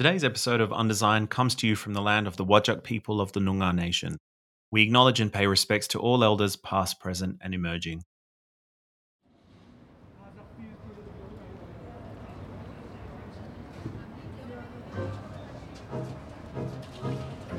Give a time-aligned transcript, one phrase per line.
[0.00, 3.32] Today's episode of Undesign comes to you from the land of the Whadjuk people of
[3.32, 4.16] the Noongar Nation.
[4.70, 8.02] We acknowledge and pay respects to all elders, past, present, and emerging.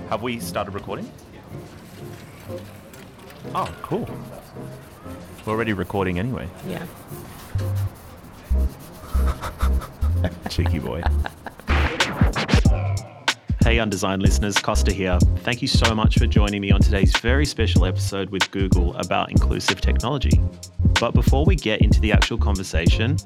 [0.09, 1.11] Have we started recording?
[3.53, 4.09] Oh, cool.
[5.45, 6.49] We're already recording anyway.
[6.67, 6.87] Yeah.
[10.49, 11.03] Cheeky boy.
[13.64, 15.20] Hey, Undesign listeners, Costa here.
[15.43, 19.29] Thank you so much for joining me on today's very special episode with Google about
[19.29, 20.42] inclusive technology.
[21.00, 23.18] But before we get into the actual conversation,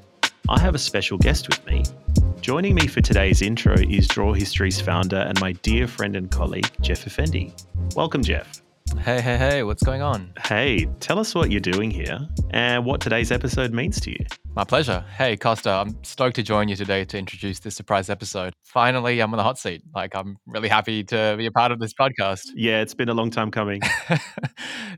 [0.49, 1.83] I have a special guest with me.
[2.41, 6.69] Joining me for today's intro is Draw History's founder and my dear friend and colleague,
[6.81, 7.53] Jeff Effendi.
[7.95, 8.61] Welcome, Jeff.
[9.01, 10.31] Hey, hey, hey, what's going on?
[10.45, 12.19] Hey, tell us what you're doing here
[12.51, 14.25] and what today's episode means to you.
[14.55, 15.03] My pleasure.
[15.17, 18.53] Hey, Costa, I'm stoked to join you today to introduce this surprise episode.
[18.63, 19.81] Finally, I'm on the hot seat.
[19.93, 22.43] Like, I'm really happy to be a part of this podcast.
[22.55, 23.81] Yeah, it's been a long time coming.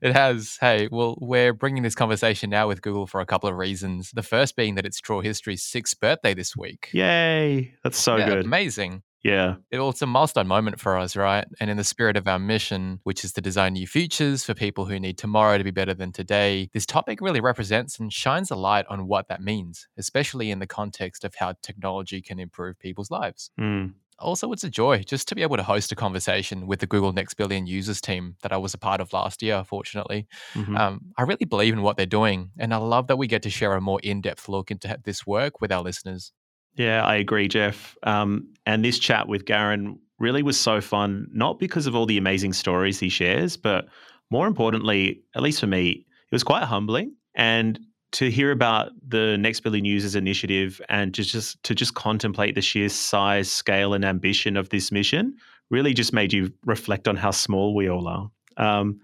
[0.01, 0.57] it has.
[0.61, 4.11] Hey, well, we're bringing this conversation now with Google for a couple of reasons.
[4.13, 6.89] The first being that it's Draw History's sixth birthday this week.
[6.93, 7.73] Yay!
[7.83, 8.45] That's so Yeah, good.
[8.45, 9.01] Amazing.
[9.27, 9.55] Yeah.
[9.71, 11.45] It- Well, it's a milestone moment for us, right?
[11.59, 14.85] And in the spirit of our mission, which is to design new futures for people
[14.85, 18.55] who need tomorrow to be better than today, this topic really represents and shines a
[18.55, 23.11] light on what that means, especially in the context of how technology can improve people's
[23.11, 23.51] lives.
[23.59, 23.93] Mm.
[24.19, 27.13] Also, it's a joy just to be able to host a conversation with the Google
[27.13, 30.25] Next Billion Users team that I was a part of last year, fortunately.
[30.55, 30.75] Mhm.
[30.75, 33.49] Um, I really believe in what they're doing, and I love that we get to
[33.51, 36.33] share a more in depth look into this work with our listeners.
[36.77, 37.97] Yeah, I agree, Jeff.
[38.03, 42.17] Um, and this chat with Garen really was so fun, not because of all the
[42.17, 43.87] amazing stories he shares, but
[44.29, 47.15] more importantly, at least for me, it was quite humbling.
[47.35, 47.79] And
[48.13, 52.61] to hear about the Next Billion Users initiative and to just to just contemplate the
[52.61, 55.35] sheer size, scale, and ambition of this mission
[55.69, 58.29] really just made you reflect on how small we all are.
[58.57, 58.99] Um,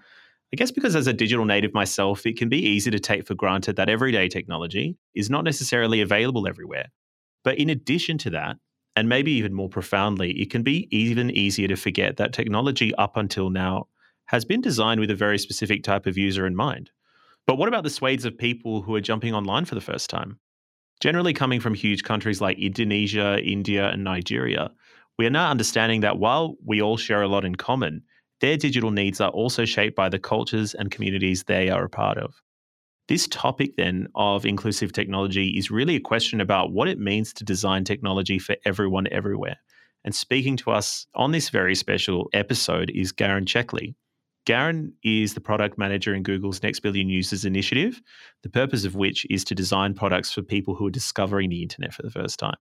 [0.53, 3.35] I guess because as a digital native myself, it can be easy to take for
[3.35, 6.85] granted that everyday technology is not necessarily available everywhere.
[7.43, 8.57] But in addition to that,
[8.95, 13.17] and maybe even more profoundly, it can be even easier to forget that technology up
[13.17, 13.87] until now
[14.27, 16.91] has been designed with a very specific type of user in mind.
[17.45, 20.39] But what about the swathes of people who are jumping online for the first time?
[21.01, 24.71] Generally coming from huge countries like Indonesia, India, and Nigeria,
[25.17, 28.03] we are now understanding that while we all share a lot in common,
[28.39, 32.17] their digital needs are also shaped by the cultures and communities they are a part
[32.17, 32.33] of.
[33.09, 37.43] This topic, then, of inclusive technology is really a question about what it means to
[37.43, 39.57] design technology for everyone everywhere.
[40.05, 43.95] And speaking to us on this very special episode is Garen Checkley.
[44.45, 48.01] Garen is the product manager in Google's Next Billion Users initiative,
[48.41, 51.93] the purpose of which is to design products for people who are discovering the internet
[51.93, 52.57] for the first time.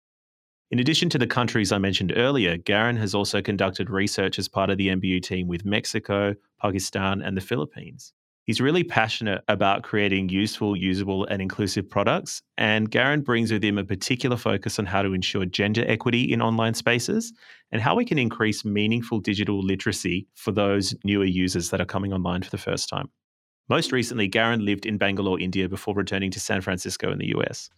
[0.72, 4.70] In addition to the countries I mentioned earlier, Garen has also conducted research as part
[4.70, 8.12] of the NBU team with Mexico, Pakistan, and the Philippines.
[8.44, 12.42] He's really passionate about creating useful, usable, and inclusive products.
[12.58, 16.42] And Garen brings with him a particular focus on how to ensure gender equity in
[16.42, 17.32] online spaces
[17.70, 22.12] and how we can increase meaningful digital literacy for those newer users that are coming
[22.12, 23.08] online for the first time.
[23.68, 27.70] Most recently, Garen lived in Bangalore, India before returning to San Francisco in the US.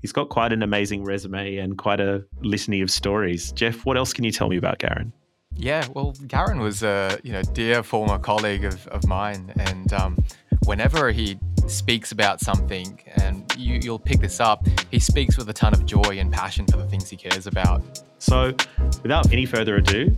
[0.00, 3.52] He's got quite an amazing resume and quite a litany of stories.
[3.52, 5.12] Jeff, what else can you tell me about Garen?
[5.58, 10.18] Yeah, well, Garen was a you know dear former colleague of, of mine, and um,
[10.64, 15.52] whenever he speaks about something, and you, you'll pick this up, he speaks with a
[15.52, 17.82] ton of joy and passion for the things he cares about.
[18.18, 18.54] So,
[19.02, 20.14] without any further ado,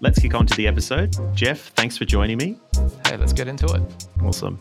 [0.00, 1.14] let's kick on to the episode.
[1.34, 2.58] Jeff, thanks for joining me.
[3.06, 3.82] Hey, let's get into it.
[4.22, 4.60] Awesome.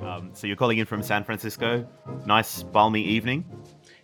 [0.00, 1.86] Um, so you're calling in from San Francisco.
[2.26, 3.44] Nice balmy evening.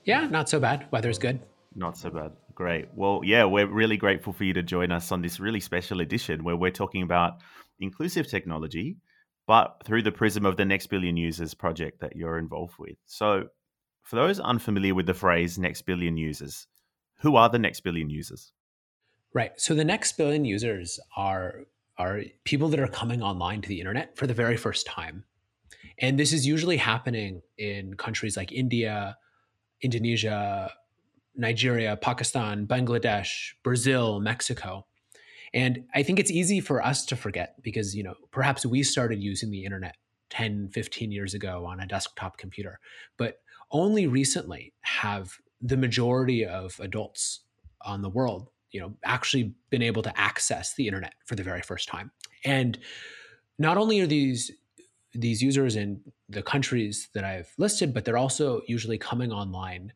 [0.04, 0.86] Yeah, not so bad.
[0.90, 1.40] Weather's good.
[1.74, 2.32] Not so bad.
[2.54, 2.88] Great.
[2.94, 6.42] Well, yeah, we're really grateful for you to join us on this really special edition
[6.42, 7.34] where we're talking about
[7.78, 8.96] inclusive technology,
[9.46, 12.96] but through the prism of the Next Billion Users project that you're involved with.
[13.06, 13.48] So,
[14.02, 16.66] for those unfamiliar with the phrase Next Billion Users,
[17.20, 18.52] who are the Next Billion Users?
[19.34, 19.52] Right.
[19.60, 21.64] So the next billion users are
[21.98, 25.24] are people that are coming online to the internet for the very first time.
[26.00, 29.16] And this is usually happening in countries like India,
[29.82, 30.72] Indonesia,
[31.34, 34.86] Nigeria, Pakistan, Bangladesh, Brazil, Mexico.
[35.54, 39.22] And I think it's easy for us to forget because, you know, perhaps we started
[39.22, 39.96] using the internet
[40.30, 42.80] 10, 15 years ago on a desktop computer,
[43.16, 43.40] but
[43.70, 47.40] only recently have the majority of adults
[47.82, 51.62] on the world, you know, actually been able to access the internet for the very
[51.62, 52.10] first time.
[52.44, 52.78] And
[53.58, 54.52] not only are these
[55.14, 59.92] these users in the countries that I've listed, but they're also usually coming online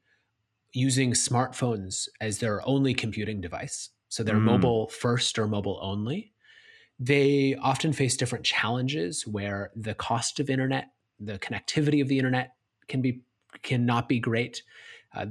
[0.73, 3.91] using smartphones as their only computing device.
[4.09, 4.43] So they're mm.
[4.43, 6.33] mobile first or mobile only.
[6.99, 10.89] They often face different challenges where the cost of internet,
[11.19, 12.53] the connectivity of the internet
[12.89, 13.23] can be
[13.63, 14.63] cannot be great.
[15.15, 15.27] Uh,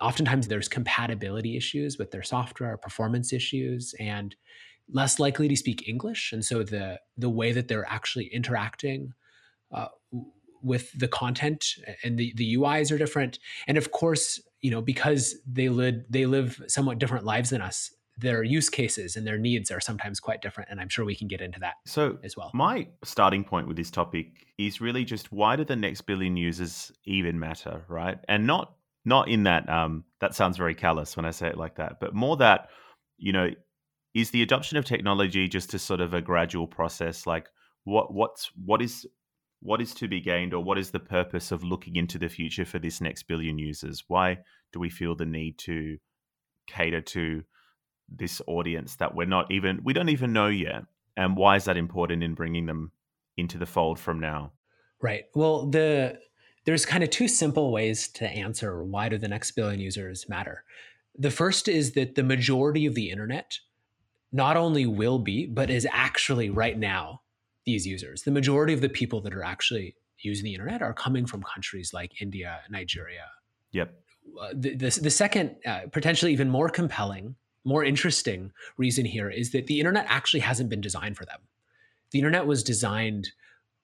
[0.00, 4.34] oftentimes there's compatibility issues with their software, performance issues, and
[4.90, 6.32] less likely to speak English.
[6.32, 9.12] And so the the way that they're actually interacting
[9.72, 9.88] uh,
[10.62, 11.66] with the content
[12.02, 13.38] and the, the UIs are different.
[13.66, 17.90] And of course, you know, because they live they live somewhat different lives than us,
[18.16, 20.70] their use cases and their needs are sometimes quite different.
[20.70, 22.50] And I'm sure we can get into that so as well.
[22.54, 26.92] My starting point with this topic is really just why do the next billion users
[27.04, 28.18] even matter, right?
[28.28, 31.76] And not not in that um, that sounds very callous when I say it like
[31.76, 32.68] that, but more that
[33.18, 33.50] you know
[34.14, 37.48] is the adoption of technology just a sort of a gradual process like
[37.84, 39.06] what what's what is
[39.64, 42.66] what is to be gained or what is the purpose of looking into the future
[42.66, 44.04] for this next billion users?
[44.08, 44.38] Why
[44.74, 45.96] do we feel the need to
[46.66, 47.42] cater to
[48.14, 50.84] this audience that we're not even we don't even know yet?
[51.16, 52.92] And why is that important in bringing them
[53.38, 54.52] into the fold from now?
[55.00, 55.24] Right.
[55.34, 56.18] Well, the
[56.66, 60.64] there's kind of two simple ways to answer why do the next billion users matter.
[61.16, 63.58] The first is that the majority of the internet
[64.34, 67.20] not only will be, but is actually right now
[67.64, 68.22] these users.
[68.22, 71.94] The majority of the people that are actually using the internet are coming from countries
[71.94, 73.26] like India, Nigeria.
[73.70, 73.94] Yep.
[74.40, 79.52] Uh, the, the, the, second, uh, potentially even more compelling, more interesting reason here is
[79.52, 81.40] that the internet actually hasn't been designed for them.
[82.10, 83.30] The internet was designed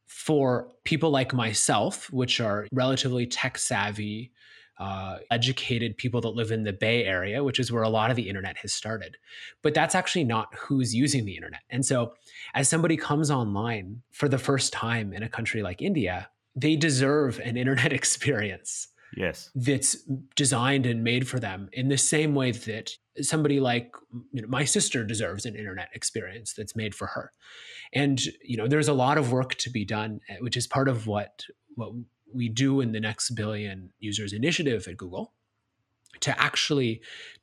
[0.06, 4.32] for people like myself, which are relatively tech savvy,
[4.80, 8.16] uh, educated people that live in the Bay Area, which is where a lot of
[8.16, 9.18] the internet has started.
[9.62, 11.60] But that's actually not who's using the internet.
[11.68, 12.14] And so,
[12.54, 17.38] as somebody comes online for the first time in a country like India, they deserve
[17.40, 18.88] an internet experience.
[19.16, 19.50] Yes.
[19.54, 19.96] That's
[20.34, 23.92] designed and made for them in the same way that somebody like
[24.32, 27.32] you know, my sister deserves an internet experience that's made for her.
[27.92, 31.06] And you know, there's a lot of work to be done, which is part of
[31.06, 31.44] what
[31.74, 31.92] what
[32.34, 35.32] we do in the next billion users initiative at Google
[36.20, 37.00] to actually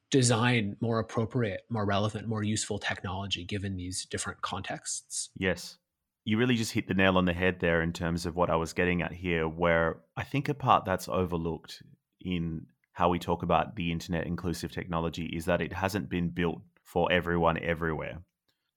[0.10, 5.30] design more appropriate, more relevant, more useful technology given these different contexts.
[5.38, 5.78] Yes.
[6.24, 8.56] You really just hit the nail on the head there in terms of what I
[8.56, 11.82] was getting at here, where I think a part that's overlooked
[12.22, 16.62] in how we talk about the internet inclusive technology is that it hasn't been built
[16.84, 18.22] for everyone everywhere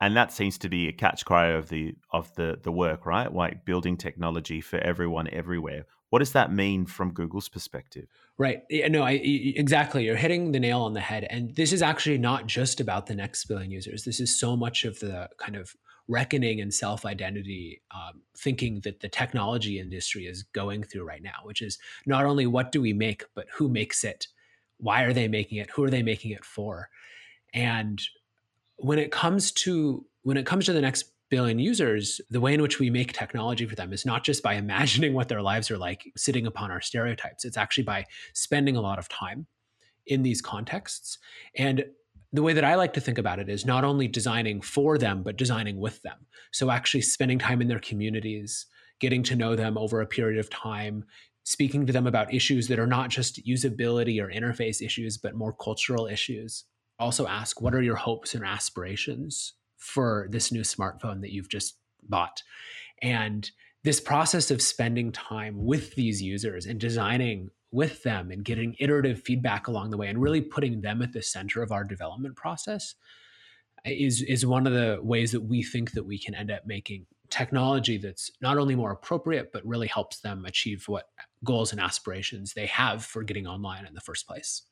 [0.00, 3.32] and that seems to be a catch cry of the of the the work right
[3.32, 8.08] like building technology for everyone everywhere what does that mean from Google's perspective?
[8.36, 8.62] Right.
[8.70, 10.04] No, I, exactly.
[10.04, 11.26] You're hitting the nail on the head.
[11.30, 14.04] And this is actually not just about the next billion users.
[14.04, 15.74] This is so much of the kind of
[16.08, 21.38] reckoning and self identity um, thinking that the technology industry is going through right now,
[21.44, 24.26] which is not only what do we make, but who makes it?
[24.78, 25.70] Why are they making it?
[25.70, 26.88] Who are they making it for?
[27.54, 28.02] And
[28.76, 32.60] when it comes to when it comes to the next billion users, the way in
[32.60, 35.78] which we make technology for them is not just by imagining what their lives are
[35.78, 37.44] like, sitting upon our stereotypes.
[37.44, 38.04] It's actually by
[38.34, 39.46] spending a lot of time
[40.06, 41.18] in these contexts.
[41.56, 41.84] And
[42.32, 45.22] the way that I like to think about it is not only designing for them,
[45.22, 46.26] but designing with them.
[46.52, 48.66] So actually spending time in their communities,
[49.00, 51.04] getting to know them over a period of time,
[51.44, 55.52] speaking to them about issues that are not just usability or interface issues, but more
[55.52, 56.64] cultural issues.
[56.98, 61.76] Also ask, what are your hopes and aspirations for this new smartphone that you've just
[62.08, 62.42] bought.
[63.02, 63.50] And
[63.82, 69.22] this process of spending time with these users and designing with them and getting iterative
[69.22, 72.94] feedback along the way and really putting them at the center of our development process
[73.84, 77.06] is is one of the ways that we think that we can end up making
[77.30, 81.06] technology that's not only more appropriate but really helps them achieve what
[81.44, 84.62] goals and aspirations they have for getting online in the first place.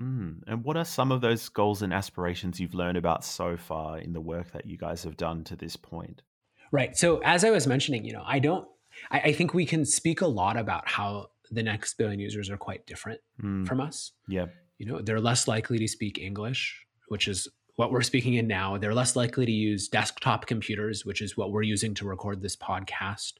[0.00, 0.42] Mm.
[0.46, 4.12] And what are some of those goals and aspirations you've learned about so far in
[4.12, 6.22] the work that you guys have done to this point?
[6.70, 6.96] Right.
[6.96, 8.66] So as I was mentioning, you know, I don't.
[9.10, 12.56] I, I think we can speak a lot about how the next billion users are
[12.56, 13.66] quite different mm.
[13.66, 14.12] from us.
[14.28, 14.46] Yeah.
[14.78, 18.76] You know, they're less likely to speak English, which is what we're speaking in now.
[18.76, 22.56] They're less likely to use desktop computers, which is what we're using to record this
[22.56, 23.34] podcast.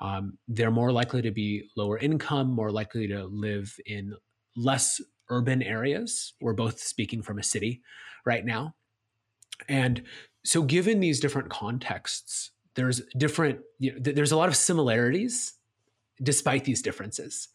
[0.00, 4.14] Um, they're more likely to be lower income, more likely to live in
[4.56, 5.00] less
[5.30, 6.34] urban areas.
[6.40, 7.82] We're both speaking from a city
[8.26, 8.74] right now.
[9.68, 10.02] And
[10.44, 15.54] so, given these different contexts, there's different, you know, there's a lot of similarities
[16.22, 17.48] despite these differences.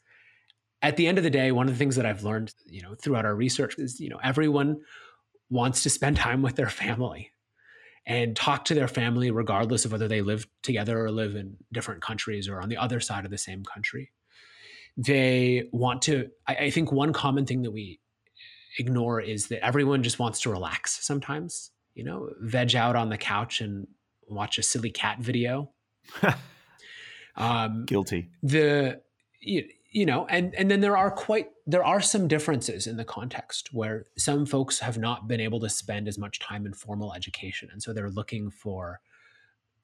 [0.82, 2.96] At the end of the day, one of the things that I've learned, you know,
[2.96, 4.82] throughout our research is, you know, everyone
[5.50, 7.32] wants to spend time with their family.
[8.08, 12.04] and talk to their family regardless of whether they live together or live in different
[12.04, 14.12] countries or on the other side of the same country.
[14.98, 18.00] They want to, I, I think one common thing that we
[18.80, 23.18] ignore is that everyone just wants to relax sometimes, you know, veg out on the
[23.18, 23.88] couch and
[24.28, 25.72] watch a silly cat video.
[27.36, 28.30] um, Guilty.
[28.44, 29.02] The,
[29.40, 33.06] you, you know and and then there are quite there are some differences in the
[33.06, 37.14] context where some folks have not been able to spend as much time in formal
[37.14, 39.00] education and so they're looking for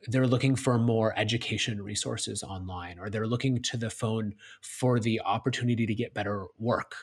[0.08, 5.22] they're looking for more education resources online or they're looking to the phone for the
[5.22, 6.96] opportunity to get better work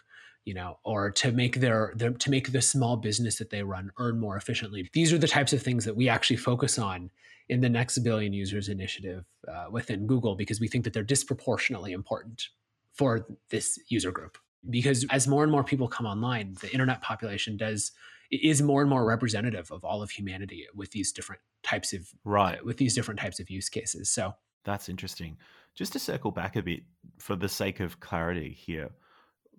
[0.49, 3.93] you know or to make their, their to make the small business that they run
[3.99, 4.89] earn more efficiently.
[4.95, 7.11] These are the types of things that we actually focus on
[7.51, 11.93] in the next billion users initiative uh, within google because we think that they're disproportionately
[11.93, 12.49] important
[12.95, 14.39] for this user group.
[14.71, 17.93] Because as more and more people come online the internet population does
[18.31, 22.65] is more and more representative of all of humanity with these different types of right.
[22.65, 24.35] with these different types of use cases so.
[24.65, 25.39] That's interesting.
[25.75, 26.83] Just to circle back a bit
[27.19, 28.91] for the sake of clarity here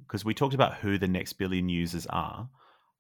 [0.06, 2.50] because we talked about who the next billion users are.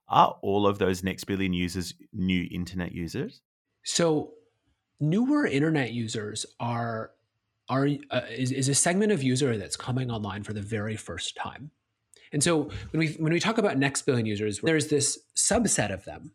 [0.07, 3.41] Are all of those next billion users new internet users?
[3.83, 4.31] So
[4.99, 7.11] newer internet users are
[7.69, 11.35] are uh, is, is a segment of user that's coming online for the very first
[11.35, 11.71] time.
[12.31, 16.05] And so when we when we talk about next billion users, there's this subset of
[16.05, 16.31] them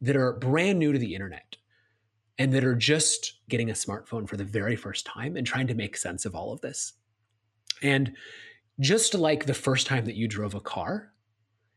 [0.00, 1.56] that are brand new to the internet
[2.38, 5.74] and that are just getting a smartphone for the very first time and trying to
[5.74, 6.92] make sense of all of this.
[7.82, 8.12] And
[8.78, 11.12] just like the first time that you drove a car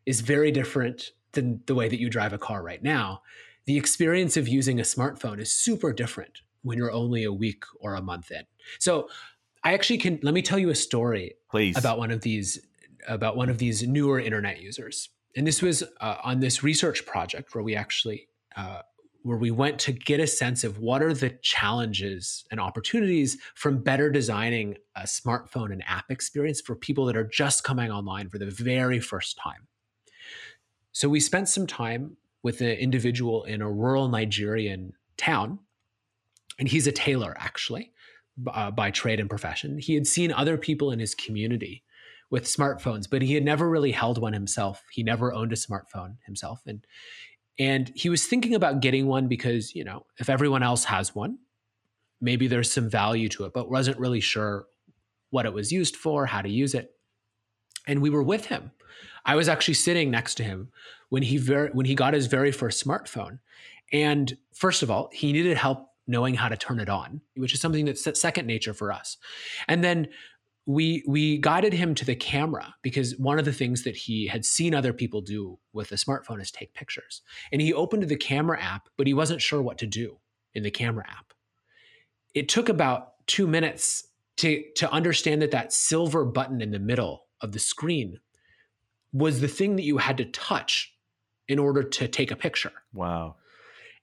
[0.05, 3.21] is very different than the way that you drive a car right now,
[3.65, 7.95] the experience of using a smartphone is super different when you're only a week or
[7.95, 8.43] a month in.
[8.79, 9.07] So
[9.63, 12.59] I actually can let me tell you a story please about one of these
[13.07, 15.09] about one of these newer internet users.
[15.35, 18.81] And this was uh, on this research project where we actually uh,
[19.23, 23.83] where we went to get a sense of what are the challenges and opportunities from
[23.83, 28.37] better designing a smartphone and app experience for people that are just coming online for
[28.37, 29.67] the very first time.
[30.93, 35.59] So we spent some time with an individual in a rural Nigerian town
[36.57, 37.91] and he's a tailor actually
[38.47, 39.77] uh, by trade and profession.
[39.77, 41.83] He had seen other people in his community
[42.31, 44.83] with smartphones, but he had never really held one himself.
[44.91, 46.85] He never owned a smartphone himself, and
[47.57, 51.37] and he was thinking about getting one because you know if everyone else has one,
[52.21, 54.65] maybe there's some value to it, but wasn't really sure
[55.29, 56.91] what it was used for, how to use it.
[57.87, 58.71] And we were with him.
[59.25, 60.69] I was actually sitting next to him
[61.09, 63.39] when he very, when he got his very first smartphone.
[63.91, 67.61] And first of all, he needed help knowing how to turn it on, which is
[67.61, 69.17] something that's second nature for us.
[69.67, 70.07] And then
[70.65, 74.45] we we guided him to the camera because one of the things that he had
[74.45, 77.21] seen other people do with a smartphone is take pictures.
[77.51, 80.19] And he opened the camera app, but he wasn't sure what to do
[80.53, 81.33] in the camera app.
[82.35, 87.25] It took about 2 minutes to to understand that that silver button in the middle
[87.41, 88.19] of the screen
[89.11, 90.93] was the thing that you had to touch
[91.47, 92.71] in order to take a picture.
[92.93, 93.37] Wow.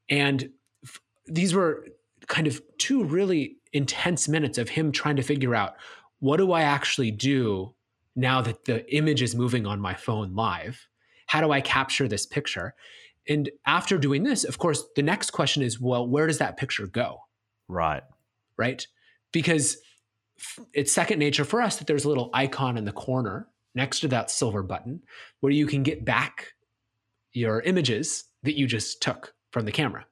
[0.08, 0.50] And
[0.84, 1.86] f- these were
[2.26, 5.76] kind of two really intense minutes of him trying to figure out
[6.20, 7.74] what do I actually do
[8.14, 10.86] now that the image is moving on my phone live?
[11.26, 12.74] How do I capture this picture?
[13.28, 16.86] And after doing this, of course, the next question is well, where does that picture
[16.86, 17.18] go?
[17.68, 18.02] Right.
[18.56, 18.86] Right.
[19.32, 19.78] Because
[20.72, 24.08] it's second nature for us that there's a little icon in the corner next to
[24.08, 25.02] that silver button
[25.40, 26.52] where you can get back
[27.32, 30.06] your images that you just took from the camera.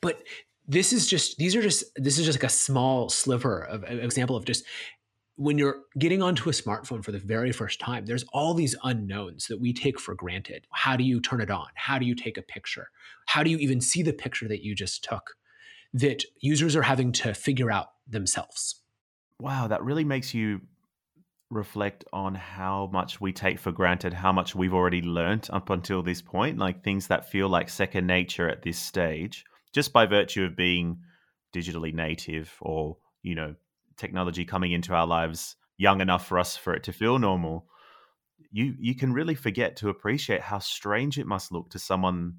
[0.00, 0.22] But
[0.66, 4.00] this is just these are just this is just like a small sliver of an
[4.00, 4.64] example of just
[5.36, 9.46] when you're getting onto a smartphone for the very first time there's all these unknowns
[9.48, 10.66] that we take for granted.
[10.72, 11.66] How do you turn it on?
[11.74, 12.90] How do you take a picture?
[13.26, 15.36] How do you even see the picture that you just took
[15.94, 18.82] that users are having to figure out themselves?
[19.40, 20.60] Wow that really makes you
[21.50, 26.02] reflect on how much we take for granted how much we've already learned up until
[26.02, 30.44] this point like things that feel like second nature at this stage just by virtue
[30.44, 30.98] of being
[31.54, 33.54] digitally native or you know
[33.96, 37.66] technology coming into our lives young enough for us for it to feel normal
[38.50, 42.34] you you can really forget to appreciate how strange it must look to someone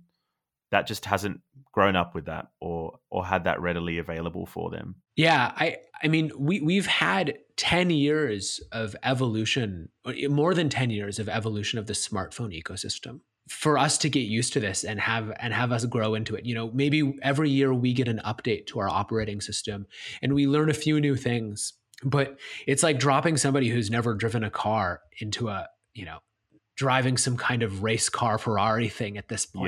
[0.72, 1.40] that just hasn't
[1.72, 4.96] grown up with that or or had that readily available for them.
[5.16, 9.90] Yeah i i mean we we've had 10 years of evolution
[10.30, 14.54] more than 10 years of evolution of the smartphone ecosystem for us to get used
[14.54, 16.46] to this and have and have us grow into it.
[16.46, 19.88] You know maybe every year we get an update to our operating system
[20.22, 21.74] and we learn a few new things
[22.04, 26.20] but it's like dropping somebody who's never driven a car into a you know
[26.76, 29.68] driving some kind of race car ferrari thing at this point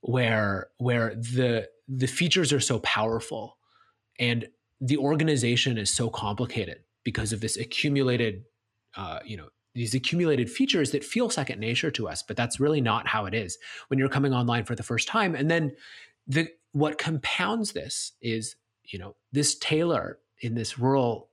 [0.00, 3.56] where where the the features are so powerful
[4.18, 4.48] and
[4.80, 8.44] the organization is so complicated because of this accumulated
[8.96, 9.48] uh, you know
[9.78, 13.34] these accumulated features that feel second nature to us but that's really not how it
[13.34, 13.58] is
[13.88, 15.72] when you're coming online for the first time and then
[16.26, 21.28] the what compounds this is you know this tailor in this rural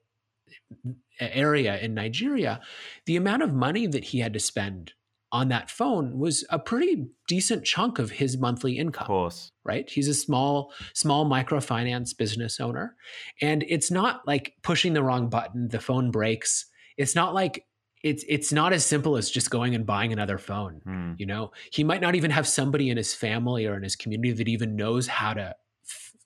[1.20, 2.62] area in Nigeria
[3.06, 4.94] the amount of money that he had to spend
[5.32, 9.04] on that phone was a pretty decent chunk of his monthly income.
[9.04, 9.52] Of course.
[9.66, 9.90] Right?
[9.90, 12.96] He's a small, small microfinance business owner.
[13.42, 16.68] And it's not like pushing the wrong button, the phone breaks.
[16.96, 17.66] It's not like
[18.05, 20.79] it's it's not as simple as just going and buying another phone.
[20.83, 21.13] Hmm.
[21.17, 24.31] You know, he might not even have somebody in his family or in his community
[24.31, 25.55] that even knows how to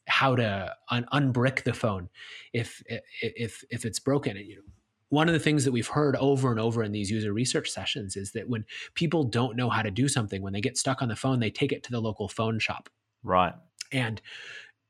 [0.06, 2.10] how to un- unbrick the phone
[2.52, 2.84] if
[3.22, 4.36] if if it's broken.
[4.36, 4.62] You know,
[5.08, 8.18] one of the things that we've heard over and over in these user research sessions
[8.18, 11.08] is that when people don't know how to do something, when they get stuck on
[11.08, 12.90] the phone, they take it to the local phone shop.
[13.24, 13.54] Right.
[13.94, 14.22] And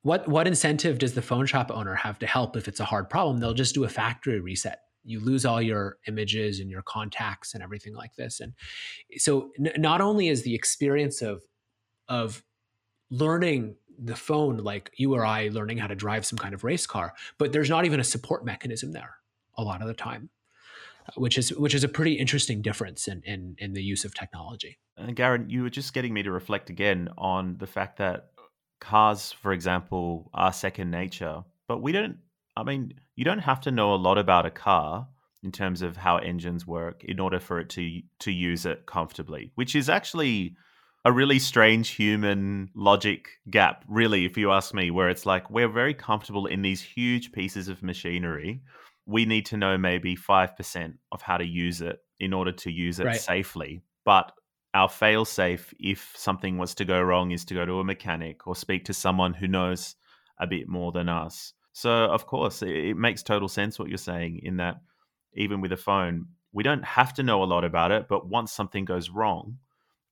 [0.01, 3.12] what what incentive does the phone shop owner have to help if it's a hard
[3.12, 3.38] problem?
[3.38, 4.79] They'll just do a factory reset.
[5.03, 8.39] You lose all your images and your contacts and everything like this.
[8.39, 8.53] And
[9.18, 11.41] so n- not only is the experience of
[12.08, 12.44] of
[13.12, 16.86] learning the phone like you or I learning how to drive some kind of race
[16.86, 19.15] car, but there's not even a support mechanism there
[19.58, 20.29] a lot of the time,
[21.08, 24.15] uh, which is which is a pretty interesting difference in in, in the use of
[24.15, 24.79] technology.
[24.98, 28.32] And Garen, you were just getting me to reflect again on the fact that
[28.79, 32.18] cars, for example, are second nature, but we don't.
[32.60, 35.08] I mean, you don't have to know a lot about a car
[35.42, 39.51] in terms of how engines work in order for it to to use it comfortably,
[39.56, 40.56] which is actually
[41.06, 45.70] a really strange human logic gap, really, if you ask me, where it's like we're
[45.70, 48.62] very comfortable in these huge pieces of machinery
[49.10, 53.00] we need to know maybe 5% of how to use it in order to use
[53.00, 53.20] it right.
[53.20, 53.82] safely.
[54.06, 54.32] But
[54.75, 58.46] our fail safe, if something was to go wrong, is to go to a mechanic
[58.46, 59.96] or speak to someone who knows
[60.39, 61.54] a bit more than us.
[61.72, 64.78] So, of course, it, makes total sense what you're saying in that
[65.34, 68.52] even with a phone, we don't have to know a lot about it, but once
[68.52, 69.58] something goes wrong,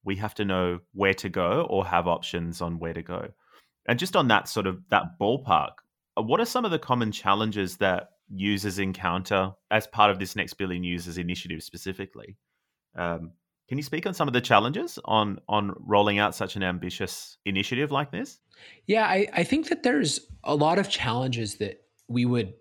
[0.03, 3.29] we have to know where to go or have options on where to go.
[3.87, 5.71] And just on that sort of that ballpark,
[6.17, 10.35] uh, what are some of the common challenges that users encounter as part of this
[10.35, 12.37] next billion users initiative specifically.
[12.95, 13.31] Um,
[13.67, 17.37] can you speak on some of the challenges on on rolling out such an ambitious
[17.45, 18.39] initiative like this?
[18.85, 22.53] Yeah, I, I think that there's a lot of challenges that we would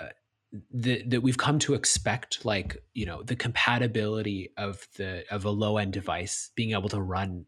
[0.00, 0.08] uh,
[0.72, 5.50] that that we've come to expect, like you know the compatibility of the of a
[5.50, 7.46] low end device being able to run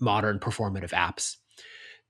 [0.00, 1.36] modern performative apps.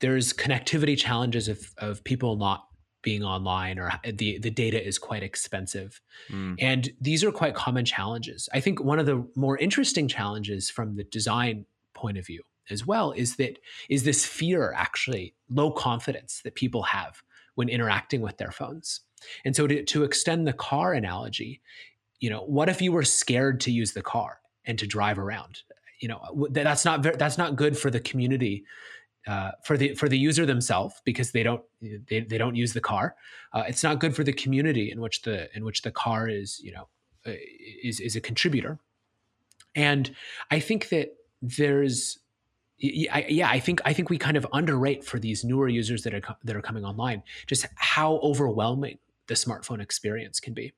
[0.01, 2.70] There's connectivity challenges of of people not
[3.03, 6.01] being online or the the data is quite expensive.
[6.31, 6.57] Mm.
[6.59, 8.49] and these are quite common challenges.
[8.53, 12.87] I think one of the more interesting challenges from the design point of view as
[12.87, 13.59] well is that
[13.89, 17.23] is this fear actually low confidence that people have
[17.55, 19.01] when interacting with their phones.
[19.45, 21.61] And so to, to extend the car analogy
[22.21, 25.63] you know what if you were scared to use the car and to drive around?
[26.01, 28.65] You know that's not that's not good for the community
[29.27, 32.81] uh, for the for the user themselves because they don't they, they don't use the
[32.81, 33.17] car.
[33.53, 36.61] Uh, it's not good for the community in which the in which the car is
[36.61, 36.89] you know
[37.27, 37.33] uh,
[37.83, 38.79] is is a contributor.
[39.75, 40.15] And
[40.51, 42.19] I think that there's
[42.79, 46.23] yeah, I think I think we kind of underrate for these newer users that are
[46.45, 50.73] that are coming online just how overwhelming the smartphone experience can be.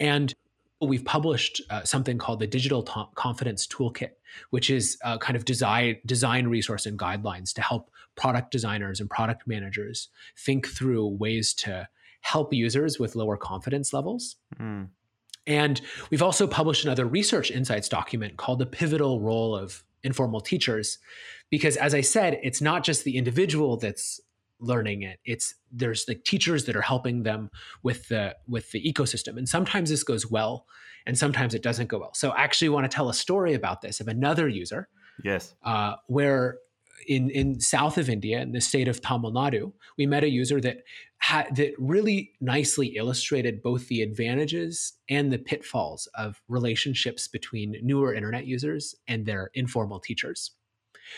[0.00, 0.34] And
[0.80, 2.82] we've published uh, something called the Digital
[3.14, 4.10] Confidence Toolkit,
[4.50, 9.10] which is a kind of design design resource and guidelines to help product designers and
[9.10, 10.08] product managers
[10.38, 11.88] think through ways to
[12.20, 14.36] help users with lower confidence levels.
[14.58, 14.88] Mm.
[15.46, 20.98] And we've also published another research insights document called the pivotal role of informal teachers
[21.50, 24.20] because as i said it's not just the individual that's
[24.60, 25.18] learning it.
[25.24, 27.50] It's there's like teachers that are helping them
[27.82, 30.66] with the with the ecosystem and sometimes this goes well
[31.06, 32.14] and sometimes it doesn't go well.
[32.14, 34.88] So i actually want to tell a story about this of another user
[35.22, 35.54] yes.
[35.64, 36.58] uh, where
[37.06, 40.58] in in south of india in the state of tamil nadu we met a user
[40.60, 40.78] that
[41.24, 48.12] had that really nicely illustrated both the advantages and the pitfalls of relationships between newer
[48.12, 50.50] internet users and their informal teachers.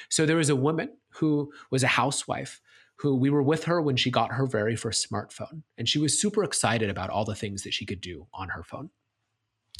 [0.08, 2.60] So there was a woman who was a housewife
[2.96, 5.62] who we were with her when she got her very first smartphone.
[5.76, 8.62] And she was super excited about all the things that she could do on her
[8.62, 8.90] phone.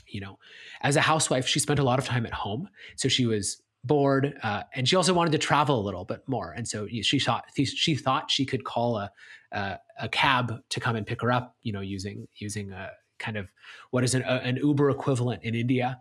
[0.07, 0.39] You know,
[0.83, 2.69] as a housewife, she spent a lot of time at home.
[2.97, 6.53] So she was bored uh, and she also wanted to travel a little bit more.
[6.53, 9.11] And so she thought, she thought she could call a,
[9.53, 13.37] a, a cab to come and pick her up, you know, using, using a kind
[13.37, 13.49] of
[13.91, 16.01] what is an, an Uber equivalent in India.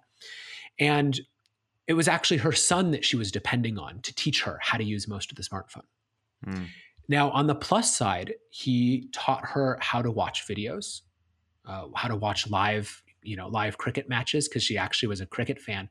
[0.79, 1.19] And
[1.87, 4.83] it was actually her son that she was depending on to teach her how to
[4.83, 5.85] use most of the smartphone.
[6.45, 6.67] Mm.
[7.07, 11.01] Now, on the plus side, he taught her how to watch videos,
[11.65, 15.25] uh, how to watch live, you know, live cricket matches because she actually was a
[15.25, 15.89] cricket fan.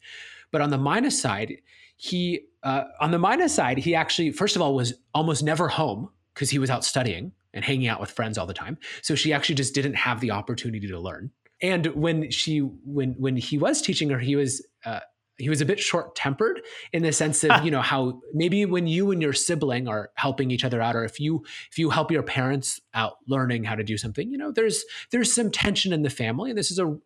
[0.51, 1.55] But on the minus side,
[1.97, 6.11] he uh, on the minus side, he actually first of all was almost never home
[6.33, 8.79] because he was out studying and hanging out with friends all the time.
[9.03, 11.31] So she actually just didn't have the opportunity to learn.
[11.63, 15.01] And when she when when he was teaching her, he was uh,
[15.39, 16.61] he was a bit short tempered
[16.93, 17.63] in the sense of ah.
[17.63, 21.05] you know how maybe when you and your sibling are helping each other out or
[21.05, 24.53] if you if you help your parents out learning how to do something you know
[24.53, 26.51] there's there's some tension in the family.
[26.51, 26.97] And this is a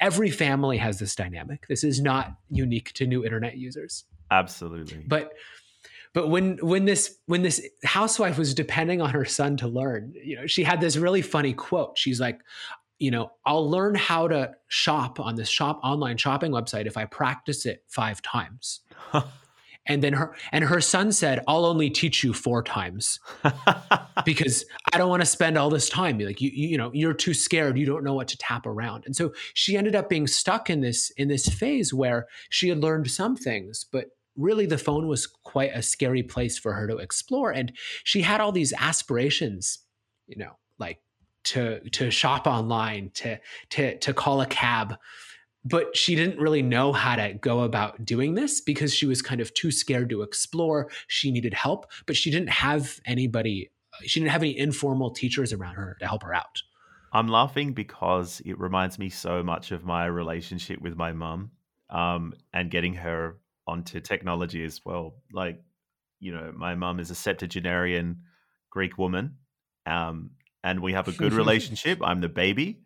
[0.00, 1.66] every family has this dynamic.
[1.68, 4.04] This is not unique to new internet users.
[4.30, 5.04] Absolutely.
[5.06, 5.32] But
[6.12, 10.36] but when when this when this housewife was depending on her son to learn you
[10.36, 11.98] know she had this really funny quote.
[11.98, 12.40] She's like
[12.98, 17.04] you know, I'll learn how to shop on this shop online shopping website if I
[17.04, 18.80] practice it five times.
[19.86, 23.20] and then her and her son said, I'll only teach you four times
[24.24, 26.18] because I don't want to spend all this time.
[26.18, 27.78] Like you, you know, you're too scared.
[27.78, 29.04] You don't know what to tap around.
[29.06, 32.82] And so she ended up being stuck in this in this phase where she had
[32.82, 34.06] learned some things, but
[34.36, 37.50] really the phone was quite a scary place for her to explore.
[37.50, 37.72] And
[38.04, 39.78] she had all these aspirations,
[40.26, 41.00] you know, like
[41.46, 43.38] to to shop online, to
[43.70, 44.96] to to call a cab.
[45.64, 49.40] But she didn't really know how to go about doing this because she was kind
[49.40, 50.88] of too scared to explore.
[51.08, 53.72] She needed help, but she didn't have anybody,
[54.04, 56.62] she didn't have any informal teachers around her to help her out.
[57.12, 61.50] I'm laughing because it reminds me so much of my relationship with my mum
[61.90, 65.16] um, and getting her onto technology as well.
[65.32, 65.60] Like,
[66.20, 68.22] you know, my mum is a septuagenarian
[68.70, 69.36] Greek woman.
[69.86, 70.30] Um,
[70.66, 72.00] and we have a good relationship.
[72.02, 72.80] I'm the baby,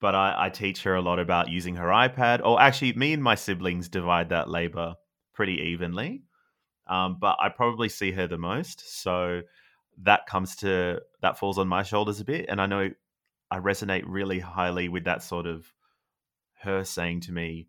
[0.00, 2.44] but I, I, teach her a lot about using her iPad.
[2.44, 4.96] Or actually, me and my siblings divide that labor
[5.32, 6.24] pretty evenly.
[6.88, 9.42] Um, but I probably see her the most, so
[10.02, 12.46] that comes to that falls on my shoulders a bit.
[12.48, 12.90] And I know
[13.52, 15.64] I resonate really highly with that sort of
[16.62, 17.68] her saying to me,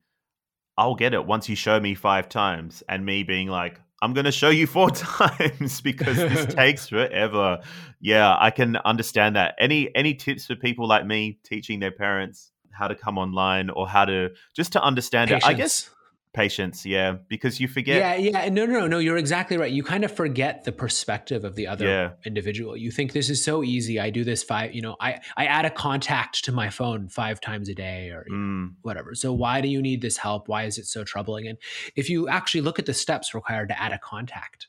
[0.76, 4.26] "I'll get it once you show me five times," and me being like, I'm going
[4.26, 7.62] to show you four times because this takes forever.
[8.02, 9.56] Yeah, I can understand that.
[9.58, 13.88] Any any tips for people like me teaching their parents how to come online or
[13.88, 15.46] how to just to understand Patience.
[15.46, 15.50] it?
[15.50, 15.89] I guess
[16.34, 18.98] patience yeah because you forget yeah yeah no no no no.
[18.98, 22.10] you're exactly right you kind of forget the perspective of the other yeah.
[22.26, 25.46] individual you think this is so easy i do this five you know i i
[25.46, 28.69] add a contact to my phone five times a day or mm.
[28.82, 31.58] whatever so why do you need this help why is it so troubling and
[31.96, 34.67] if you actually look at the steps required to add a contact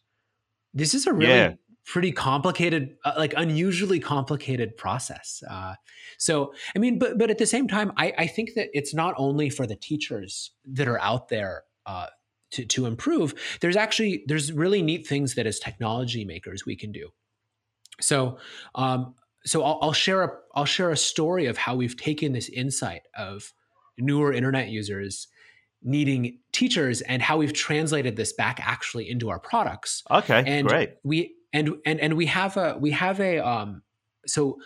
[0.74, 1.52] this is a really yeah
[1.86, 5.42] pretty complicated, uh, like unusually complicated process.
[5.48, 5.74] Uh,
[6.18, 9.14] so, I mean, but but at the same time, I, I think that it's not
[9.16, 12.06] only for the teachers that are out there uh,
[12.52, 13.34] to to improve.
[13.60, 17.10] There's actually there's really neat things that as technology makers we can do.
[18.00, 18.38] So,
[18.74, 22.48] um, so I'll, I'll share a I'll share a story of how we've taken this
[22.48, 23.52] insight of
[23.98, 25.28] newer internet users
[25.86, 30.02] needing teachers and how we've translated this back actually into our products.
[30.10, 30.94] Okay, and great.
[31.04, 33.82] We and and and we have a we have a um
[34.26, 34.58] so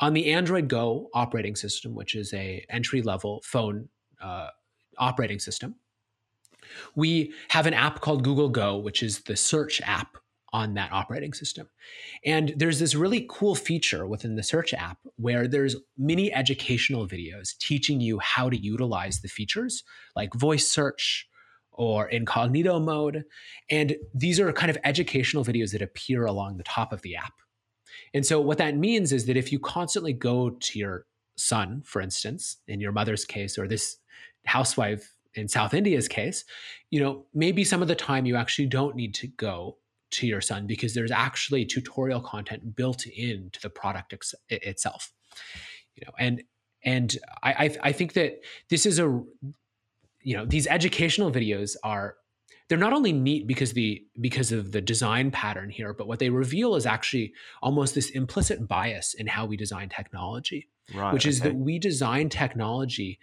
[0.00, 3.88] on the Android Go operating system, which is a entry level phone
[4.22, 4.48] uh,
[4.96, 5.74] operating system,
[6.94, 10.16] we have an app called Google Go, which is the search app
[10.52, 11.68] on that operating system.
[12.24, 17.56] And there's this really cool feature within the search app where there's mini educational videos
[17.58, 19.84] teaching you how to utilize the features
[20.16, 21.27] like voice search,
[21.78, 23.24] or incognito mode.
[23.70, 27.34] And these are kind of educational videos that appear along the top of the app.
[28.12, 32.02] And so what that means is that if you constantly go to your son, for
[32.02, 33.96] instance, in your mother's case, or this
[34.44, 36.44] housewife in South India's case,
[36.90, 39.78] you know, maybe some of the time you actually don't need to go
[40.10, 45.12] to your son because there's actually tutorial content built into the product ex- itself.
[45.94, 46.42] You know, and
[46.82, 49.22] and I I think that this is a
[50.22, 52.16] you know these educational videos are
[52.68, 56.30] they're not only neat because the because of the design pattern here but what they
[56.30, 61.40] reveal is actually almost this implicit bias in how we design technology right, which is
[61.40, 61.50] okay.
[61.50, 63.18] that we design technology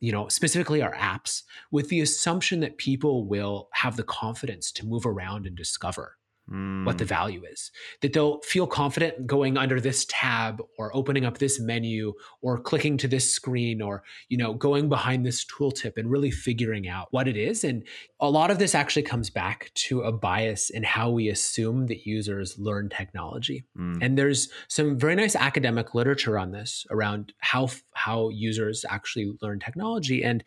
[0.00, 4.86] you know specifically our apps with the assumption that people will have the confidence to
[4.86, 6.16] move around and discover
[6.50, 6.84] mm.
[6.84, 7.08] what the mm.
[7.08, 7.70] value is.
[8.00, 12.96] That they'll feel confident going under this tab or opening up this menu or clicking
[12.98, 17.28] to this screen or, you know, going behind this tooltip and really figuring out what
[17.28, 17.64] it is.
[17.64, 17.84] And
[18.20, 22.06] a lot of this actually comes back to a bias in how we assume that
[22.06, 23.64] users learn technology.
[23.78, 23.98] Mm.
[24.00, 29.60] And there's some very nice academic literature on this around how how users actually learn
[29.60, 30.42] technology and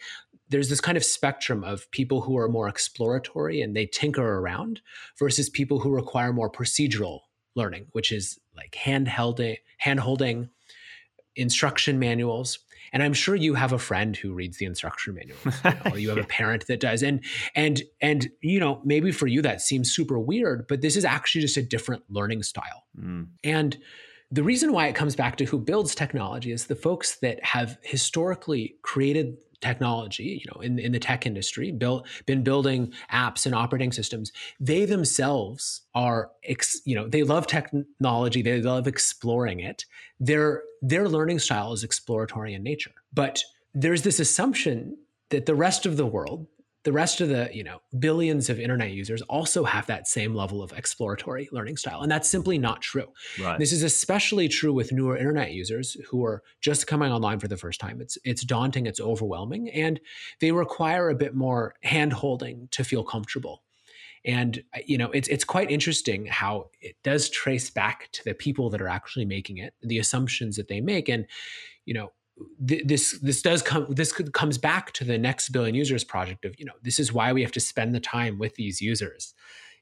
[0.49, 4.81] there's this kind of spectrum of people who are more exploratory and they tinker around
[5.17, 7.21] versus people who require more procedural
[7.55, 10.49] learning, which is like hand holding,
[11.35, 12.59] instruction manuals.
[12.93, 15.97] And I'm sure you have a friend who reads the instruction manuals, you know, or
[15.97, 17.03] you have a parent that does.
[17.03, 17.23] And
[17.55, 21.41] and and you know, maybe for you that seems super weird, but this is actually
[21.41, 22.85] just a different learning style.
[22.97, 23.27] Mm.
[23.43, 23.77] And
[24.31, 27.77] the reason why it comes back to who builds technology is the folks that have
[27.81, 33.55] historically created technology, you know, in, in the tech industry, built been building apps and
[33.55, 39.85] operating systems, they themselves are, ex, you know, they love technology, they love exploring it.
[40.19, 44.97] Their their learning style is exploratory in nature, but there's this assumption
[45.29, 46.47] that the rest of the world
[46.85, 50.61] the rest of the you know billions of internet users also have that same level
[50.61, 53.07] of exploratory learning style and that's simply not true.
[53.41, 53.59] Right.
[53.59, 57.57] this is especially true with newer internet users who are just coming online for the
[57.57, 57.99] first time.
[57.99, 59.99] It's it's daunting it's overwhelming and
[60.39, 63.63] they require a bit more hand holding to feel comfortable.
[64.23, 68.69] And you know it's it's quite interesting how it does trace back to the people
[68.69, 71.25] that are actually making it the assumptions that they make and
[71.85, 72.11] you know
[72.59, 76.65] this this does come this comes back to the next billion users project of you
[76.65, 79.33] know this is why we have to spend the time with these users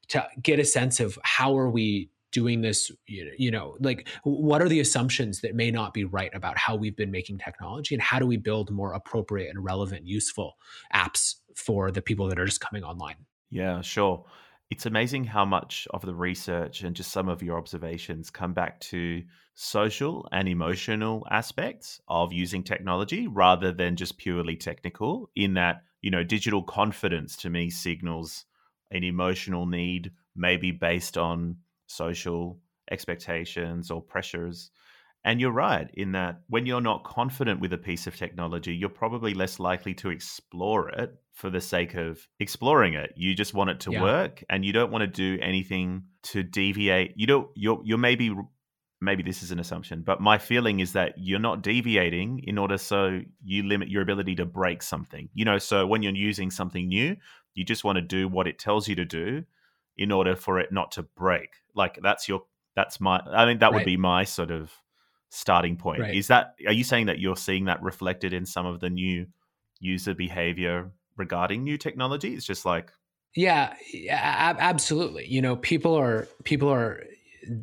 [0.09, 4.67] to get a sense of how are we doing this you know like what are
[4.67, 8.19] the assumptions that may not be right about how we've been making technology and how
[8.19, 10.57] do we build more appropriate and relevant useful
[10.93, 13.15] apps for the people that are just coming online?
[13.51, 14.25] Yeah sure.
[14.71, 18.79] It's amazing how much of the research and just some of your observations come back
[18.79, 19.21] to
[19.55, 26.09] social and emotional aspects of using technology rather than just purely technical in that you
[26.09, 28.45] know digital confidence to me signals
[28.91, 34.71] an emotional need maybe based on social expectations or pressures
[35.25, 38.89] and you're right in that when you're not confident with a piece of technology, you're
[38.89, 43.13] probably less likely to explore it for the sake of exploring it.
[43.15, 44.01] You just want it to yeah.
[44.01, 47.13] work and you don't want to do anything to deviate.
[47.15, 48.35] You don't you're you're maybe
[49.03, 52.77] maybe this is an assumption, but my feeling is that you're not deviating in order
[52.77, 55.29] so you limit your ability to break something.
[55.33, 57.17] You know, so when you're using something new,
[57.53, 59.43] you just want to do what it tells you to do
[59.97, 61.49] in order for it not to break.
[61.75, 62.43] Like that's your
[62.75, 63.75] that's my I mean that right.
[63.75, 64.71] would be my sort of
[65.29, 66.01] starting point.
[66.01, 66.15] Right.
[66.15, 69.27] Is that are you saying that you're seeing that reflected in some of the new
[69.79, 72.33] user behavior regarding new technology?
[72.33, 72.91] It's just like
[73.35, 73.73] yeah,
[74.59, 75.27] absolutely.
[75.27, 77.03] You know, people are people are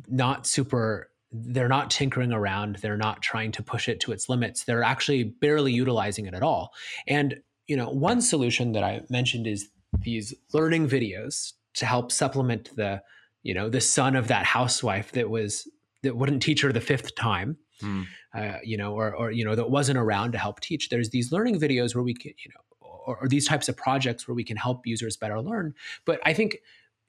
[0.07, 4.63] not super they're not tinkering around, they're not trying to push it to its limits.
[4.63, 6.73] They're actually barely utilizing it at all.
[7.07, 12.75] And you know, one solution that I mentioned is these learning videos to help supplement
[12.75, 13.01] the
[13.43, 15.67] you know the son of that housewife that was
[16.03, 18.05] that wouldn't teach her the fifth time, mm.
[18.33, 20.89] uh, you know, or, or, you know, that wasn't around to help teach.
[20.89, 24.27] There's these learning videos where we can, you know, or, or these types of projects
[24.27, 25.73] where we can help users better learn.
[26.05, 26.57] But I think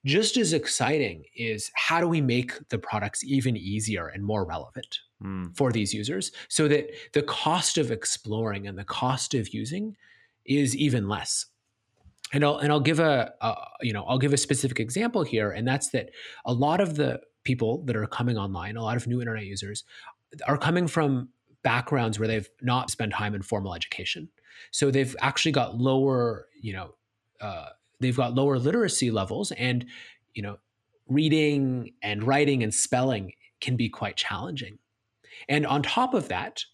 [0.04, 4.98] just as exciting is how do we make the products even easier and more relevant
[5.22, 5.56] mm.
[5.56, 9.96] for these users so that the cost of exploring and the cost of using
[10.44, 11.46] is even less
[12.32, 15.50] and I'll and I'll give a, a, you know I'll give a specific example here,
[15.50, 16.10] and that's that
[16.44, 19.84] a lot of the people that are coming online, a lot of new internet users,
[20.46, 21.28] are coming from
[21.62, 24.28] backgrounds where they've not spent time in formal education.
[24.70, 26.94] So they've actually got lower, you know,
[27.40, 27.68] uh,
[28.02, 29.86] they've got lower literacy levels, and
[30.34, 30.58] you know,
[31.08, 34.78] reading and writing and spelling can be quite challenging.
[35.48, 36.64] And on top of that,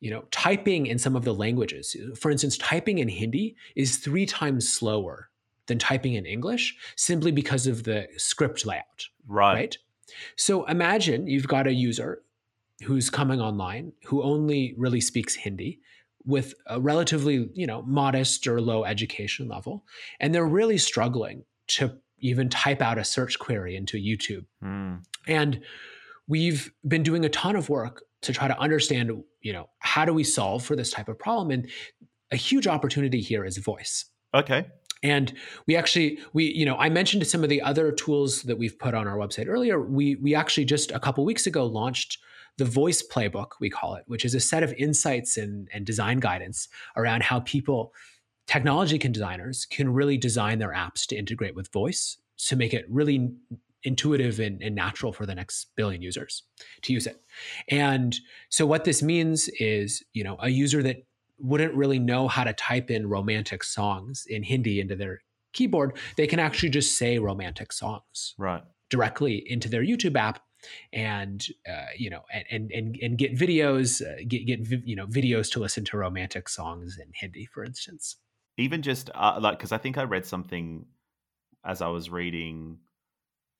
[0.00, 4.26] you know, typing in some of the languages, for instance, typing in Hindi is three
[4.26, 5.30] times slower
[5.66, 9.06] than typing in English simply because of the script layout.
[9.26, 9.54] Right.
[9.54, 9.78] Right.
[10.36, 12.22] So imagine you've got a user
[12.82, 15.80] who's coming online who only really speaks Hindi
[16.24, 19.84] with a relatively, you know, modest or low education level,
[20.20, 24.46] and they're really struggling to even type out a search query into YouTube.
[24.62, 25.02] Mm.
[25.26, 25.60] And
[26.26, 29.10] we've been doing a ton of work to try to understand,
[29.42, 31.50] you know, how do we solve for this type of problem?
[31.50, 31.70] And
[32.30, 34.06] a huge opportunity here is voice.
[34.32, 34.66] Okay.
[35.02, 35.34] And
[35.66, 38.94] we actually, we, you know, I mentioned some of the other tools that we've put
[38.94, 39.78] on our website earlier.
[39.78, 42.18] We we actually just a couple weeks ago launched
[42.58, 46.18] the voice playbook, we call it, which is a set of insights and, and design
[46.20, 47.92] guidance around how people,
[48.46, 52.84] technology can designers, can really design their apps to integrate with voice to make it
[52.88, 53.32] really
[53.82, 56.42] intuitive and, and, natural for the next billion users
[56.82, 57.20] to use it.
[57.68, 58.16] And
[58.48, 61.04] so what this means is, you know, a user that
[61.38, 65.20] wouldn't really know how to type in romantic songs in Hindi into their
[65.52, 70.40] keyboard, they can actually just say romantic songs right directly into their YouTube app
[70.92, 75.50] and uh, you know and and and get videos uh, get get you know videos
[75.52, 78.16] to listen to romantic songs in Hindi for instance
[78.56, 80.86] even just uh, like because I think I read something
[81.64, 82.78] as I was reading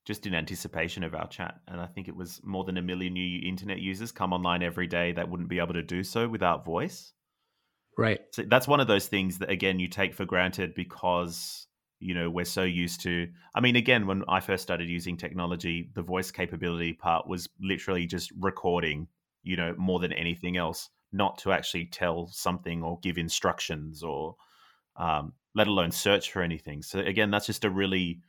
[0.05, 1.61] just in anticipation of our chat.
[1.67, 4.87] And I think it was more than a million new internet users come online every
[4.87, 7.12] day that wouldn't be able to do so without voice.
[7.97, 8.21] Right.
[8.33, 11.67] So that's one of those things that, again, you take for granted because,
[12.01, 13.29] you know, we're so used to.
[13.55, 18.07] I mean, again, when I first started using technology, the voice capability part was literally
[18.07, 19.09] just recording,
[19.43, 24.37] you know, more than anything else, not to actually tell something or give instructions or,
[24.97, 26.83] um, let alone search for anything.
[26.83, 28.21] So, again, that's just a really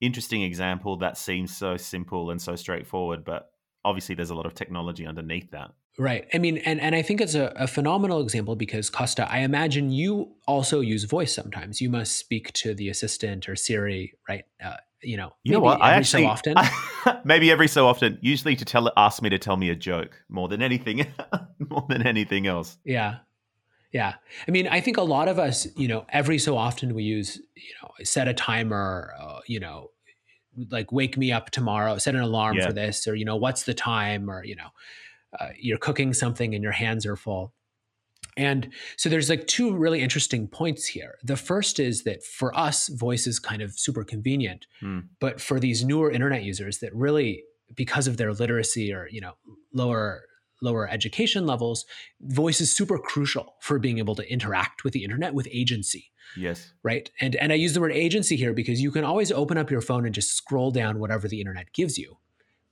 [0.00, 3.50] interesting example that seems so simple and so straightforward, but
[3.84, 5.70] obviously there's a lot of technology underneath that.
[6.00, 6.26] Right.
[6.32, 9.90] I mean, and, and I think it's a, a phenomenal example because Costa, I imagine
[9.90, 11.82] you also use voice sometimes.
[11.82, 14.44] You must speak to the assistant or Siri, right?
[14.64, 15.82] Uh, you know, you know what?
[15.82, 16.56] I actually so often.
[17.24, 20.48] maybe every so often, usually to tell ask me to tell me a joke more
[20.48, 21.06] than anything,
[21.58, 22.78] more than anything else.
[22.82, 23.16] Yeah,
[23.92, 24.14] yeah.
[24.48, 27.36] I mean, I think a lot of us, you know, every so often we use,
[27.54, 29.90] you know, set a timer, uh, you know,
[30.70, 32.66] like wake me up tomorrow, set an alarm yeah.
[32.66, 34.70] for this, or, you know, what's the time, or, you know,
[35.38, 37.52] uh, you're cooking something and your hands are full.
[38.36, 41.16] And so there's like two really interesting points here.
[41.22, 45.04] The first is that for us, voice is kind of super convenient, mm.
[45.20, 49.34] but for these newer internet users that really, because of their literacy or you know
[49.72, 50.22] lower
[50.62, 51.86] lower education levels,
[52.20, 56.10] voice is super crucial for being able to interact with the internet with agency.
[56.36, 56.72] Yes.
[56.82, 57.10] Right.
[57.20, 59.80] And and I use the word agency here because you can always open up your
[59.80, 62.18] phone and just scroll down whatever the internet gives you.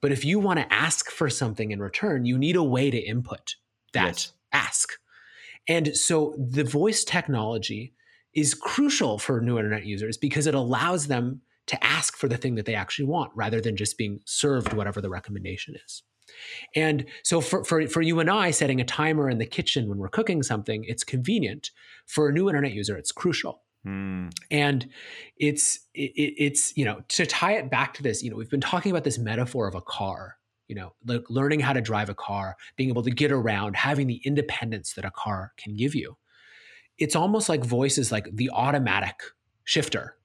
[0.01, 2.99] But if you want to ask for something in return, you need a way to
[2.99, 3.57] input
[3.93, 4.33] that yes.
[4.53, 4.93] ask.
[5.67, 7.95] And so the voice technology
[8.35, 12.55] is crucial for new internet users because it allows them to ask for the thing
[12.55, 16.03] that they actually want rather than just being served whatever the recommendation is.
[16.75, 19.99] And so for, for, for you and I, setting a timer in the kitchen when
[19.99, 21.71] we're cooking something, it's convenient.
[22.07, 23.63] For a new internet user, it's crucial.
[23.87, 24.33] Mm.
[24.51, 24.89] And
[25.37, 28.61] it's it, it's you know to tie it back to this, you know, we've been
[28.61, 30.37] talking about this metaphor of a car,
[30.67, 34.07] you know, like learning how to drive a car, being able to get around, having
[34.07, 36.17] the independence that a car can give you.
[36.99, 39.15] It's almost like voice is like the automatic
[39.65, 40.17] shifter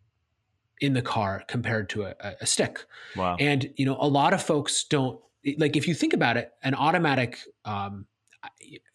[0.82, 2.84] in the car compared to a, a stick.
[3.16, 3.38] Wow.
[3.40, 5.20] And you know, a lot of folks don't
[5.58, 7.40] like if you think about it, an automatic.
[7.66, 8.08] Um,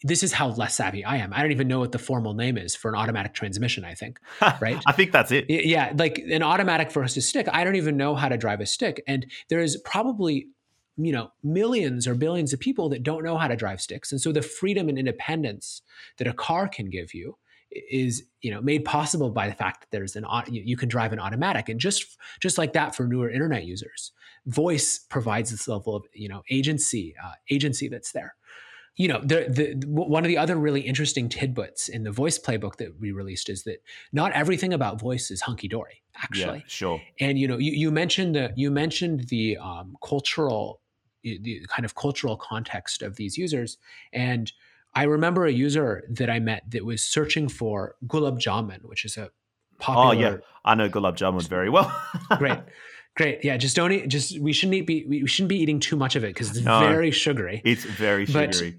[0.03, 1.33] this is how less savvy I am.
[1.33, 3.85] I don't even know what the formal name is for an automatic transmission.
[3.85, 4.21] I think,
[4.61, 4.81] right?
[4.87, 5.47] I think that's it.
[5.49, 7.49] Yeah, like an automatic versus a stick.
[7.53, 10.49] I don't even know how to drive a stick, and there is probably
[10.97, 14.21] you know millions or billions of people that don't know how to drive sticks, and
[14.21, 15.83] so the freedom and independence
[16.19, 17.37] that a car can give you
[17.71, 21.19] is you know made possible by the fact that there's an you can drive an
[21.19, 24.13] automatic and just just like that for newer internet users
[24.47, 28.35] voice provides this level of you know agency uh, agency that's there
[28.99, 32.77] you know the, the one of the other really interesting tidbits in the voice playbook
[32.77, 33.83] that we released is that
[34.13, 38.35] not everything about voice is hunky-dory actually yeah, sure and you know you, you mentioned
[38.35, 40.81] the you mentioned the um, cultural
[41.23, 43.79] the kind of cultural context of these users
[44.13, 44.53] and
[44.95, 49.17] I remember a user that I met that was searching for gulab jamun, which is
[49.17, 49.31] a
[49.79, 50.09] popular.
[50.09, 51.95] Oh yeah, I know gulab jamun very well.
[52.39, 52.59] great,
[53.17, 53.45] great.
[53.45, 54.09] Yeah, just don't eat.
[54.09, 54.87] Just we shouldn't eat.
[54.87, 57.61] Be, we shouldn't be eating too much of it because it's no, very sugary.
[57.65, 58.79] It's very sugary.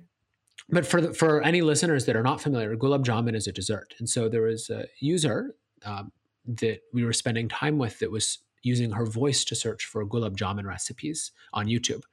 [0.71, 3.95] But, for the, for any listeners that are not familiar, gulab jamun is a dessert,
[3.99, 6.11] and so there was a user um,
[6.45, 10.35] that we were spending time with that was using her voice to search for gulab
[10.35, 12.03] jamun recipes on YouTube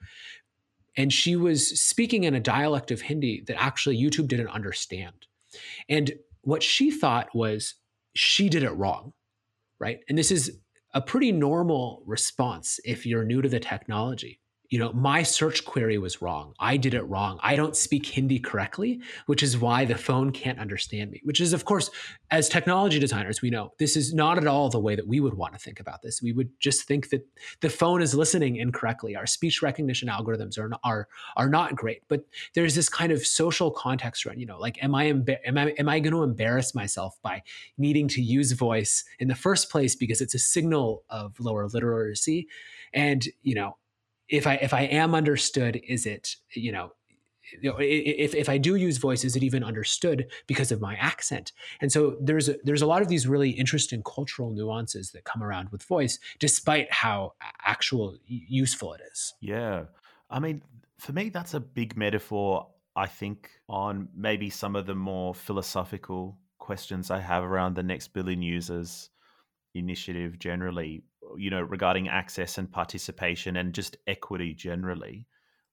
[0.97, 5.27] and she was speaking in a dialect of Hindi that actually YouTube didn't understand.
[5.88, 7.75] And what she thought was
[8.14, 9.12] she did it wrong,
[9.79, 10.01] right?
[10.09, 10.59] And this is
[10.95, 15.98] a pretty normal response if you're new to the technology you know, my search query
[15.98, 16.55] was wrong.
[16.59, 17.38] I did it wrong.
[17.42, 21.52] I don't speak Hindi correctly, which is why the phone can't understand me, which is,
[21.52, 21.90] of course,
[22.31, 25.35] as technology designers, we know this is not at all the way that we would
[25.35, 26.20] want to think about this.
[26.20, 27.26] We would just think that
[27.61, 29.14] the phone is listening incorrectly.
[29.14, 32.24] Our speech recognition algorithms are, are, are not great, but
[32.55, 35.24] there's this kind of social context around, you know, like, am I, am
[35.59, 37.42] I, am I going to embarrass myself by
[37.79, 42.48] needing to use voice in the first place because it's a signal of lower literacy?
[42.92, 43.76] And, you know,
[44.29, 46.93] if I if I am understood, is it you know
[47.62, 50.97] you know if, if i do use voice is it even understood because of my
[50.97, 51.53] accent?
[51.81, 55.43] And so there's a, there's a lot of these really interesting cultural nuances that come
[55.43, 59.35] around with voice despite how actual useful it is.
[59.41, 59.85] Yeah.
[60.29, 60.62] I mean
[60.99, 66.39] for me that's a big metaphor i think on maybe some of the more philosophical
[66.59, 69.11] questions i have around the next billion users
[69.74, 71.03] initiative generally
[71.37, 75.27] you know, regarding access and participation and just equity generally,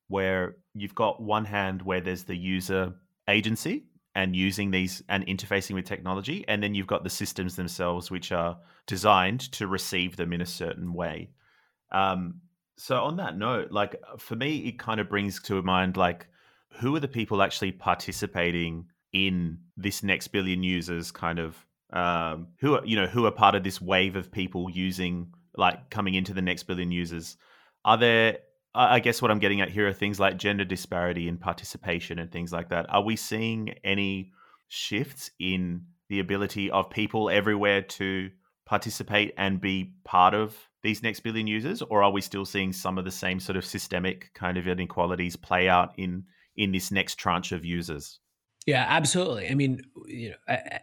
[0.08, 2.94] where you've got one hand where there's the user
[3.28, 3.86] agency
[4.16, 6.46] and using these and interfacing with technology.
[6.48, 10.46] And then you've got the systems themselves, which are designed to receive them in a
[10.46, 11.30] certain way.
[11.92, 12.42] Um,
[12.78, 16.28] so, on that note, like for me, it kind of brings to mind like
[16.80, 22.76] who are the people actually participating in this next billion users kind of um, who
[22.76, 26.34] are you know who are part of this wave of people using like coming into
[26.34, 27.38] the next billion users.
[27.86, 28.38] Are there
[28.76, 32.32] i guess what i'm getting at here are things like gender disparity in participation and
[32.32, 32.88] things like that.
[32.90, 34.32] Are we seeing any
[34.68, 38.32] shifts in the ability of people everywhere to
[38.66, 41.82] participate and be part of these next billion users?
[41.82, 45.36] Or are we still seeing some of the same sort of systemic kind of inequalities
[45.36, 46.26] play out in
[46.56, 48.20] in this next tranche of users?
[48.66, 49.50] Yeah, absolutely.
[49.50, 50.80] I mean, you know, I, I,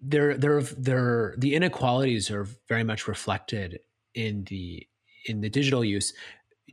[0.00, 3.78] there, there, there, the inequalities are very much reflected
[4.16, 4.86] in the
[5.26, 6.12] in the digital use,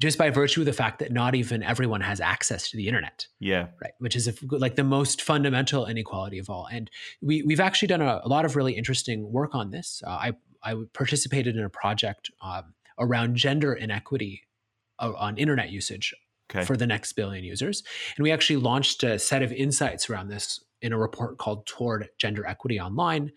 [0.01, 3.27] just by virtue of the fact that not even everyone has access to the internet.
[3.39, 3.93] Yeah, right.
[3.99, 6.67] Which is a, like the most fundamental inequality of all.
[6.71, 6.89] And
[7.21, 10.01] we we've actually done a, a lot of really interesting work on this.
[10.05, 10.31] Uh, I
[10.63, 14.41] I participated in a project um, around gender inequity
[14.99, 16.15] uh, on internet usage
[16.49, 16.65] okay.
[16.65, 17.83] for the next billion users.
[18.15, 22.09] And we actually launched a set of insights around this in a report called Toward
[22.17, 23.31] Gender Equity Online.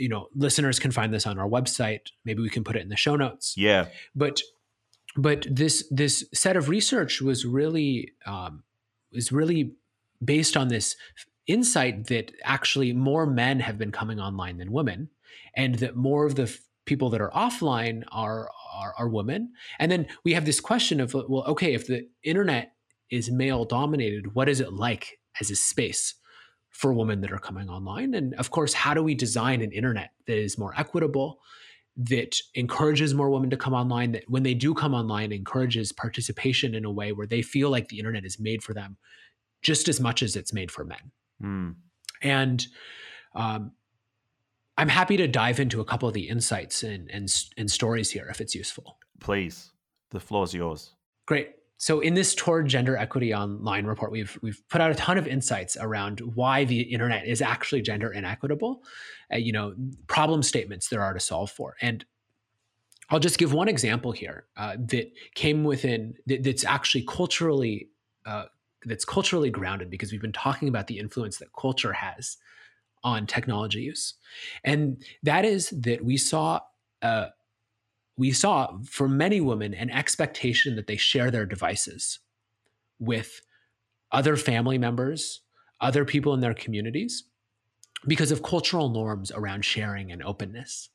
[0.00, 2.08] You know, listeners can find this on our website.
[2.24, 3.54] Maybe we can put it in the show notes.
[3.56, 3.88] Yeah.
[4.14, 4.40] But
[5.16, 8.64] but this this set of research was really um,
[9.12, 9.74] was really
[10.24, 10.96] based on this
[11.46, 15.10] insight that actually more men have been coming online than women,
[15.56, 19.52] and that more of the f- people that are offline are are, are women.
[19.78, 22.72] And then we have this question of, well, okay, if the internet
[23.10, 26.14] is male dominated, what is it like as a space
[26.70, 28.14] for women that are coming online?
[28.14, 31.40] And of course, how do we design an internet that is more equitable,
[31.96, 36.74] that encourages more women to come online, that when they do come online, encourages participation
[36.74, 38.96] in a way where they feel like the internet is made for them
[39.62, 41.12] just as much as it's made for men.
[41.42, 41.74] Mm.
[42.22, 42.66] And
[43.34, 43.72] um,
[44.78, 48.28] I'm happy to dive into a couple of the insights and, and, and stories here
[48.30, 48.96] if it's useful.
[49.18, 49.72] Please,
[50.10, 50.92] the floor is yours.
[51.26, 51.50] Great.
[51.80, 55.26] So in this Toward Gender Equity Online report, we've we've put out a ton of
[55.26, 58.84] insights around why the internet is actually gender inequitable,
[59.32, 59.74] uh, you know,
[60.06, 61.76] problem statements there are to solve for.
[61.80, 62.04] And
[63.08, 67.88] I'll just give one example here uh, that came within that, that's actually culturally
[68.26, 68.44] uh,
[68.84, 72.36] that's culturally grounded because we've been talking about the influence that culture has
[73.04, 74.12] on technology use,
[74.64, 76.60] and that is that we saw
[77.00, 77.28] uh,
[78.20, 82.18] we saw for many women an expectation that they share their devices
[82.98, 83.40] with
[84.12, 85.40] other family members,
[85.80, 87.24] other people in their communities,
[88.06, 90.90] because of cultural norms around sharing and openness.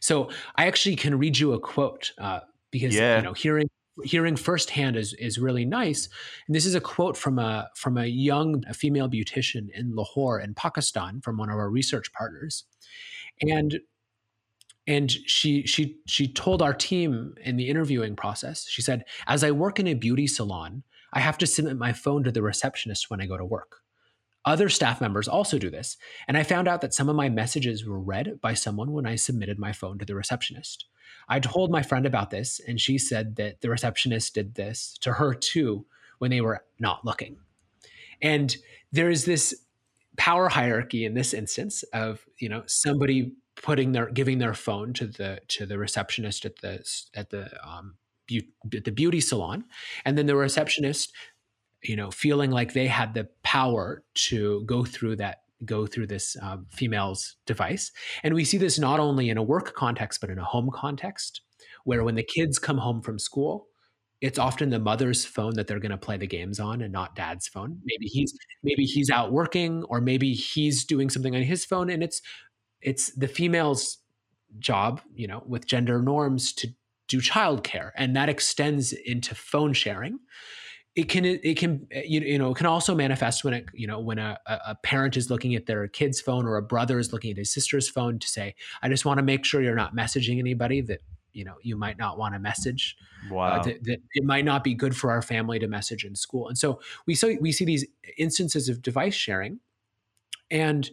[0.00, 3.18] So I actually can read you a quote uh, because yeah.
[3.18, 3.68] you know hearing
[4.02, 6.08] hearing firsthand is is really nice.
[6.46, 10.54] And this is a quote from a from a young female beautician in Lahore in
[10.54, 12.64] Pakistan from one of our research partners.
[13.42, 13.78] And
[14.86, 19.50] and she she she told our team in the interviewing process, she said, as I
[19.50, 23.20] work in a beauty salon, I have to submit my phone to the receptionist when
[23.20, 23.76] I go to work.
[24.44, 27.86] Other staff members also do this, and I found out that some of my messages
[27.86, 30.86] were read by someone when I submitted my phone to the receptionist.
[31.28, 35.12] I told my friend about this, and she said that the receptionist did this to
[35.12, 35.86] her too
[36.18, 37.36] when they were not looking.
[38.20, 38.56] And
[38.90, 39.54] there is this
[40.16, 45.06] power hierarchy in this instance of you know somebody putting their giving their phone to
[45.06, 46.84] the to the receptionist at the
[47.14, 47.96] at the um,
[48.26, 49.64] be- at the beauty salon,
[50.04, 51.12] and then the receptionist,
[51.82, 56.36] you know, feeling like they had the power to go through that go through this
[56.42, 57.92] um, female's device.
[58.22, 61.40] And we see this not only in a work context, but in a home context,
[61.84, 63.68] where when the kids come home from school,
[64.20, 67.16] it's often the mother's phone that they're going to play the games on and not
[67.16, 67.80] dad's phone.
[67.84, 68.32] Maybe he's
[68.62, 72.22] maybe he's out working or maybe he's doing something on his phone and it's
[72.82, 73.98] it's the female's
[74.58, 76.68] job you know with gender norms to
[77.08, 80.18] do childcare and that extends into phone sharing.
[80.94, 84.18] It can it can you know it can also manifest when it you know when
[84.18, 87.38] a, a parent is looking at their kid's phone or a brother is looking at
[87.38, 90.82] his sister's phone to say i just want to make sure you're not messaging anybody
[90.82, 91.00] that
[91.32, 92.94] you know you might not want to message
[93.30, 93.46] uh, wow.
[93.48, 96.48] uh, that, that, it might not be good for our family to message in school.
[96.48, 97.86] And so we so we see these
[98.18, 99.60] instances of device sharing
[100.50, 100.90] and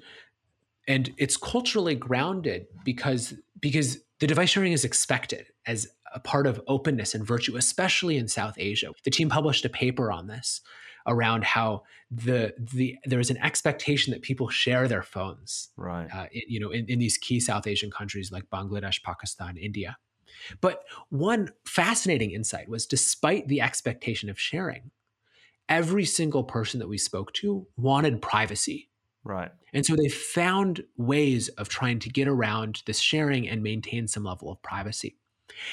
[0.89, 6.59] and it's culturally grounded because because the device sharing is expected as a part of
[6.67, 8.91] openness and virtue, especially in South Asia.
[9.05, 10.61] The team published a paper on this
[11.07, 16.09] around how the the there is an expectation that people share their phones, right?
[16.13, 19.95] Uh, in, you know, in, in these key South Asian countries like Bangladesh, Pakistan, India.
[20.59, 24.91] But one fascinating insight was, despite the expectation of sharing,
[25.67, 28.88] every single person that we spoke to wanted privacy
[29.24, 29.51] Right.
[29.74, 34.24] And so they found ways of trying to get around this sharing and maintain some
[34.24, 35.17] level of privacy.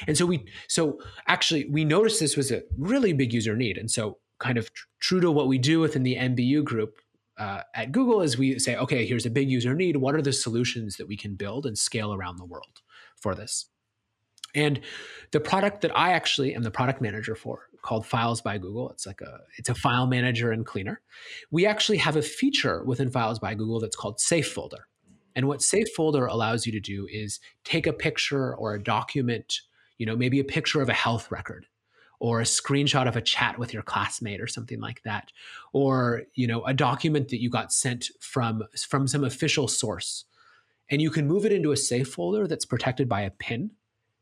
[0.07, 3.79] And so we, so actually, we noticed this was a really big user need.
[3.79, 6.99] And so, kind of tr- true to what we do within the NBU group
[7.39, 9.99] uh, at Google, is we say, okay, here's a big user need.
[9.99, 12.81] What are the solutions that we can build and scale around the world
[13.17, 13.67] for this?
[14.55, 14.81] And
[15.33, 19.07] the product that I actually am the product manager for, called Files by Google, it's
[19.07, 21.01] like a it's a file manager and cleaner.
[21.51, 24.89] We actually have a feature within Files by Google that's called Safe Folder.
[25.35, 29.61] And what Safe Folder allows you to do is take a picture or a document,
[29.99, 31.67] you know, maybe a picture of a health record
[32.19, 35.31] or a screenshot of a chat with your classmate or something like that
[35.73, 40.25] or you know a document that you got sent from from some official source
[40.91, 43.71] and you can move it into a safe folder that's protected by a pin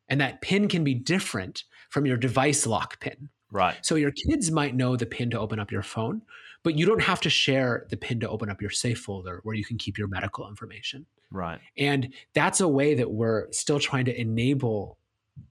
[0.09, 3.28] and that pin can be different from your device lock pin.
[3.50, 3.76] Right.
[3.82, 6.22] So your kids might know the pin to open up your phone,
[6.62, 9.55] but you don't have to share the pin to open up your safe folder where
[9.55, 11.07] you can keep your medical information.
[11.30, 11.61] Right.
[11.78, 14.98] And that's a way that we're still trying to enable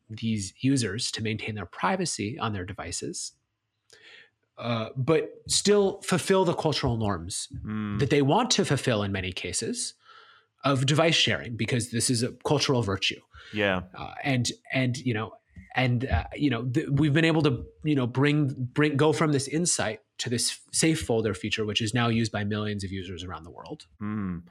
[0.10, 3.34] these users to maintain their privacy on their devices,
[4.58, 8.00] uh, but still fulfill the cultural norms Mm.
[8.00, 9.94] that they want to fulfill in many cases
[10.64, 13.20] of device sharing because this is a cultural virtue
[13.54, 13.82] Yeah.
[13.98, 15.34] uh, and and you know
[15.76, 19.32] and uh, you know th- we've been able to you know bring bring go from
[19.32, 23.24] this insight to this safe folder feature which is now used by millions of users
[23.24, 24.44] around the world Mm.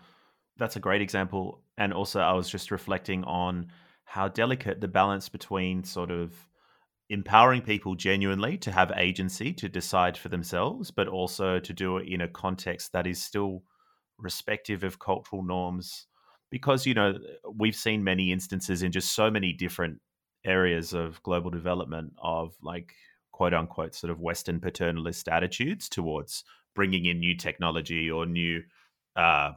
[0.59, 1.63] That's a great example.
[1.79, 3.69] And also, I was just reflecting on
[4.05, 6.35] how delicate the balance between sort of
[7.09, 12.07] empowering people genuinely to have agency to decide for themselves, but also to do it
[12.07, 13.63] in a context that is still
[14.23, 16.07] respective of cultural norms.
[16.51, 17.19] Because, you know,
[17.55, 20.01] we've seen many instances in just so many different
[20.45, 22.95] areas of global development of like
[23.31, 26.45] quote unquote sort of Western paternalist attitudes towards
[26.75, 28.63] bringing in new technology or new
[29.17, 29.53] uh,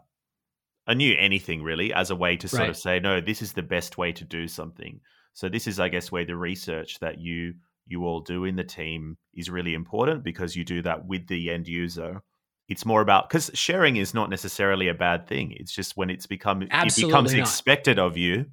[0.87, 2.69] a new anything really as a way to sort Right.
[2.69, 5.01] of say no this is the best way to do something
[5.33, 7.55] so this is i guess where the research that you
[7.87, 11.49] you all do in the team is really important because you do that with the
[11.49, 12.21] end user
[12.67, 16.25] it's more about because sharing is not necessarily a bad thing it's just when it's
[16.25, 17.39] become it becomes not.
[17.41, 18.45] expected of you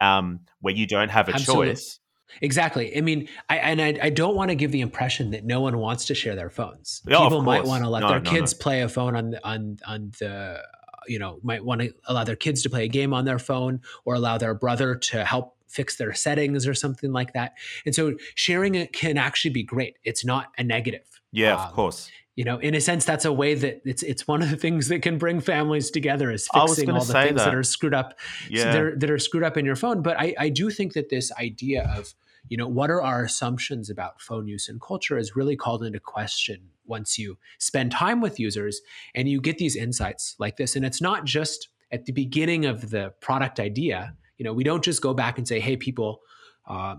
[0.00, 1.72] um where you don't have a Absolutely.
[1.74, 1.98] choice
[2.40, 5.60] exactly i mean i and i, I don't want to give the impression that no
[5.60, 8.30] one wants to share their phones of people might want to let No, their no,
[8.30, 8.58] kids no.
[8.58, 10.62] play a phone on the on on the
[11.08, 13.80] you know might want to allow their kids to play a game on their phone
[14.04, 18.14] or allow their brother to help fix their settings or something like that and so
[18.34, 22.44] sharing it can actually be great it's not a negative yeah Um, of course you
[22.44, 25.02] know in a sense that's a way that it's it's one of the things that
[25.02, 27.44] can bring families together is fixing all the things that.
[27.44, 27.54] that.
[27.54, 28.18] are screwed up
[28.48, 28.72] yeah.
[28.72, 30.02] that, are, that are screwed up in your phone.
[30.02, 32.14] But I, I do think that this idea of
[32.48, 36.00] you know what are our assumptions about phone use and culture is really called into
[36.00, 38.80] question once you spend time with users
[39.14, 40.74] and you get these insights like this.
[40.74, 44.16] And it's not just at the beginning of the product idea.
[44.38, 46.20] You know we don't just go back and say hey people
[46.66, 46.96] uh,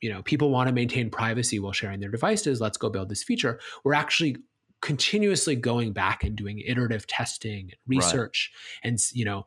[0.00, 2.60] you know people want to maintain privacy while sharing their devices.
[2.60, 3.58] Let's go build this feature.
[3.82, 4.36] We're actually
[4.80, 8.52] continuously going back and doing iterative testing and research
[8.84, 9.44] and you know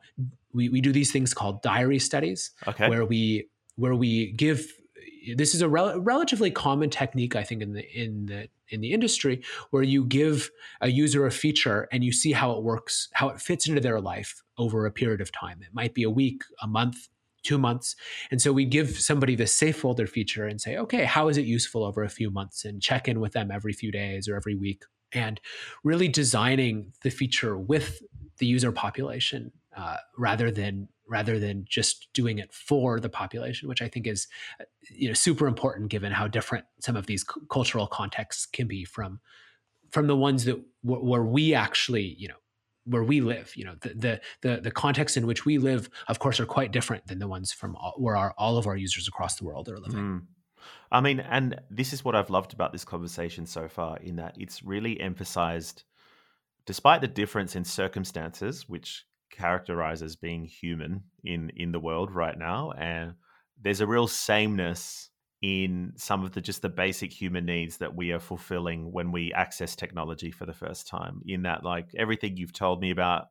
[0.52, 2.88] we, we do these things called diary studies okay.
[2.88, 4.66] where we where we give
[5.36, 8.92] this is a rel- relatively common technique i think in the in the in the
[8.92, 13.28] industry where you give a user a feature and you see how it works how
[13.28, 15.60] it fits into their life over a period of time.
[15.62, 17.08] It might be a week a month
[17.42, 17.96] two months.
[18.30, 21.44] And so we give somebody the safe folder feature and say okay how is it
[21.44, 22.64] useful over a few months?
[22.64, 25.40] and check in with them every few days or every week and
[25.84, 28.02] really designing the feature with
[28.38, 33.82] the user population uh, rather than rather than just doing it for the population, which
[33.82, 34.28] I think is
[34.90, 38.84] you know super important given how different some of these cu- cultural contexts can be
[38.84, 39.20] from
[39.90, 42.36] from the ones that wh- where we actually you know
[42.84, 43.52] where we live.
[43.56, 46.72] You know the the the, the context in which we live, of course, are quite
[46.72, 49.68] different than the ones from all, where our, all of our users across the world
[49.68, 50.00] are living.
[50.00, 50.22] Mm.
[50.92, 54.36] I mean, and this is what I've loved about this conversation so far, in that
[54.38, 55.84] it's really emphasized,
[56.66, 62.72] despite the difference in circumstances, which characterizes being human in in the world right now,
[62.72, 63.14] and
[63.60, 65.08] there's a real sameness
[65.40, 69.32] in some of the just the basic human needs that we are fulfilling when we
[69.32, 71.22] access technology for the first time.
[71.26, 73.28] In that, like everything you've told me about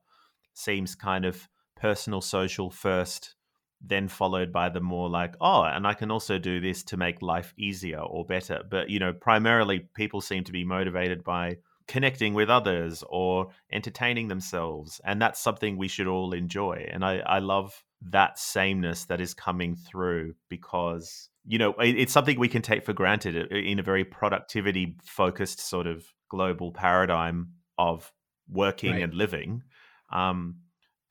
[0.56, 1.48] seems kind of
[1.78, 3.36] personal, social first
[3.84, 7.22] then followed by the more like, oh, and I can also do this to make
[7.22, 8.62] life easier or better.
[8.70, 11.58] But, you know, primarily people seem to be motivated by
[11.88, 15.02] connecting with others or entertaining themselves.
[15.04, 16.88] And that's something we should all enjoy.
[16.92, 22.14] And I, I love that sameness that is coming through because, you know, it, it's
[22.14, 27.50] something we can take for granted in a very productivity focused sort of global paradigm
[27.78, 28.12] of
[28.50, 29.04] working Right.
[29.04, 29.64] and living
[30.12, 30.58] um,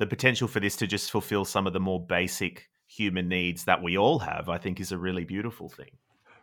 [0.00, 3.82] the potential for this to just fulfill some of the more basic human needs that
[3.82, 5.90] we all have, I think, is a really beautiful thing.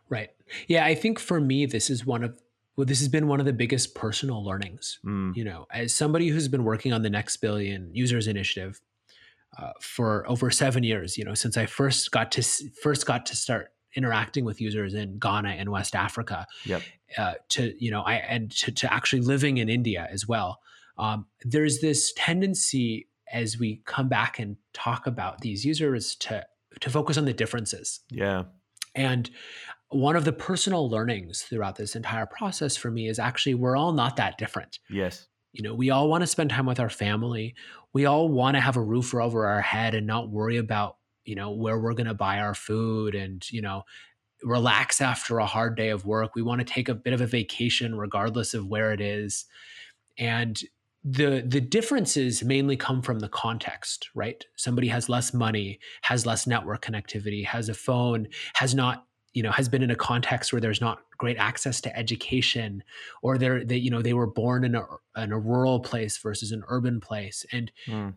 [0.10, 0.30] Right.
[0.68, 2.39] Yeah, I think for me, this is one of
[2.78, 4.99] well, this has been one of the biggest personal learnings.
[5.03, 5.36] Mm.
[5.36, 8.80] You know, as somebody who's been working on the Next Billion Users Initiative
[9.58, 12.43] uh, for over seven years, you know, since I first got to
[12.82, 16.84] first got to start interacting with users in Ghana and West Africa, Yep.
[17.18, 20.60] uh, to you know, I and to, to actually living in India as well.
[20.99, 26.45] Um, there's this tendency as we come back and talk about these users to
[26.82, 28.01] to focus on the differences.
[28.09, 28.43] Yeah.
[28.95, 29.30] And
[29.89, 33.93] one of the personal learnings throughout this entire process for me is actually we're all
[33.93, 34.80] not that different.
[34.89, 35.28] Yes.
[35.53, 37.55] You know, we all want to spend time with our family.
[37.93, 41.36] We all want to have a roof over our head and not worry about, you
[41.36, 43.84] know, where we're going to buy our food and, you know,
[44.43, 46.36] relax after a hard day of work.
[46.36, 49.45] We want to take a bit of a vacation regardless of where it is.
[50.17, 50.59] And
[51.10, 54.43] the the differences mainly come from the context, right?
[54.58, 59.51] Somebody has less money, has less network connectivity, has a phone, has not you know
[59.51, 62.84] has been in a context where there's not great access to education
[63.22, 64.84] or they're they you know they were born in a
[65.16, 68.16] in a rural place versus an urban place and Mm.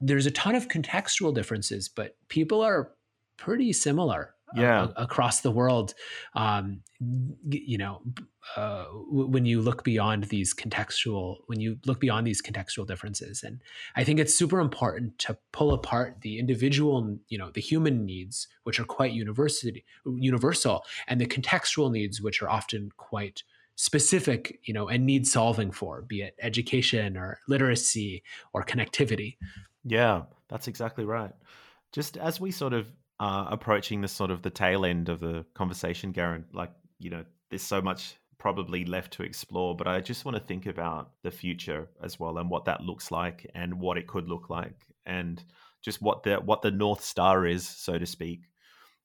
[0.00, 2.92] there's a ton of contextual differences but people are
[3.36, 4.88] pretty similar Yeah.
[4.96, 5.94] a- across the world
[6.34, 6.80] um,
[7.48, 8.00] you know
[8.56, 13.42] uh, w- when you look beyond these contextual when you look beyond these contextual differences
[13.42, 13.60] and
[13.96, 18.48] i think it's super important to pull apart the individual you know the human needs
[18.64, 19.84] which are quite university
[20.18, 23.42] universal and the contextual needs which are often quite
[23.76, 29.36] specific you know and need solving for be it education or literacy or connectivity
[29.86, 31.32] Yeah, that's exactly right.
[31.92, 32.88] Just as we sort of
[33.20, 37.24] are approaching the sort of the tail end of the conversation, Garen, like, you know,
[37.50, 41.30] there's so much probably left to explore, but I just want to think about the
[41.30, 45.42] future as well and what that looks like and what it could look like and
[45.82, 48.40] just what the what the north star is, so to speak.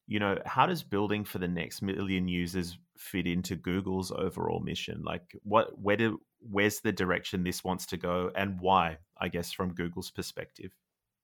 [0.07, 5.03] You know, how does building for the next million users fit into Google's overall mission?
[5.05, 9.51] Like what where do where's the direction this wants to go and why, I guess,
[9.51, 10.71] from Google's perspective?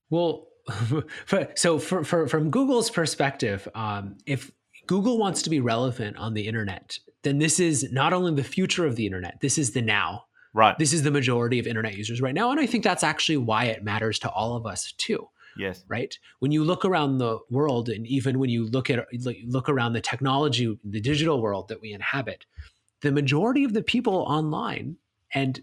[0.10, 0.48] Well,
[1.56, 4.52] so for, for, from Google's perspective, um, if
[4.88, 8.86] Google wants to be relevant on the internet, then this is not only the future
[8.86, 10.26] of the internet, this is the now.
[10.54, 10.78] Right.
[10.78, 12.50] This is the majority of internet users right now.
[12.50, 15.28] And I think that's actually why it matters to all of us too,
[15.58, 15.84] yes.
[15.90, 16.18] right?
[16.40, 19.06] When you look around the world, and even when you look at
[19.48, 22.46] look around the technology, the digital world that we inhabit,
[23.02, 24.96] the majority of the people online,
[25.34, 25.62] and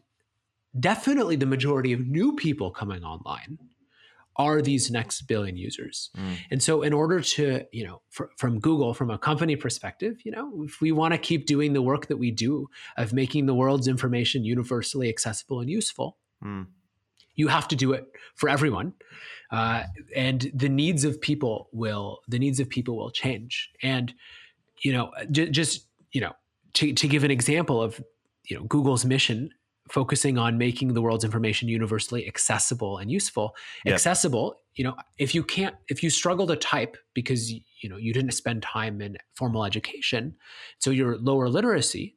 [0.79, 3.59] definitely the majority of new people coming online,
[4.37, 6.11] are these next billion users.
[6.17, 6.37] Mm.
[6.51, 10.33] And so, in order to, you know, fr- from Google, from a company perspective, you
[10.33, 13.55] know, if we want to keep doing the work that we do of making the
[13.55, 16.67] world's information universally accessible and useful, Mm.
[17.37, 18.05] you have to do it
[18.35, 18.95] for everyone.
[19.51, 19.85] Uh,
[20.17, 23.71] and the needs of people will the needs of people will change.
[23.83, 24.15] And
[24.83, 26.33] you know, j- just you know,
[26.75, 28.03] to to give an example of
[28.49, 29.51] you know Google's mission
[29.91, 33.55] focusing on making the world's information universally accessible and useful
[33.85, 33.95] Yep.
[33.95, 38.13] accessible you know if you can't if you struggle to type because you know you
[38.13, 40.35] didn't spend time in formal education
[40.79, 42.17] so you're lower literacy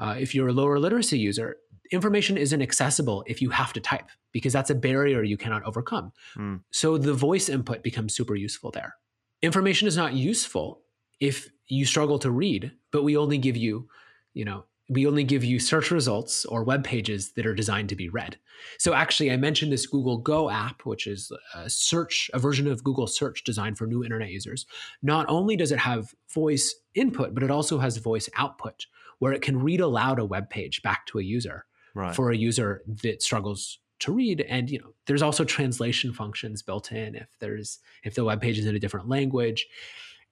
[0.00, 1.56] uh, if you're a lower literacy user
[1.90, 6.12] information isn't accessible if you have to type because that's a barrier you cannot overcome
[6.38, 6.60] Mm.
[6.70, 8.94] so the voice input becomes super useful there
[9.42, 10.82] information is not useful
[11.20, 13.88] if you struggle to read but we only give you
[14.34, 17.96] you know we only give you search results or web pages that are designed to
[17.96, 18.36] be read.
[18.78, 22.84] So actually, I mentioned this Google Go app, which is a search, a version of
[22.84, 24.66] Google Search designed for new internet users.
[25.02, 28.86] Not only does it have voice input, but it also has voice output,
[29.18, 31.64] where it can read aloud a web page back to a user
[31.94, 32.14] Right.
[32.14, 34.40] for a user that struggles to read.
[34.42, 38.58] And you know, there's also translation functions built in if there's if the web page
[38.58, 39.66] is in a different language.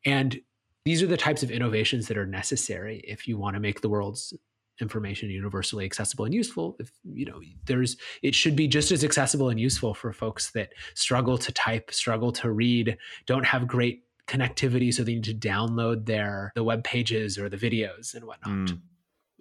[0.04, 0.40] And
[0.84, 3.88] these are the types of innovations that are necessary if you want to make the
[3.90, 4.32] world's
[4.80, 9.48] information universally accessible and useful if you know there's it should be just as accessible
[9.48, 14.92] and useful for folks that struggle to type struggle to read don't have great connectivity
[14.92, 18.80] so they need to download their the web pages or the videos and whatnot Mm.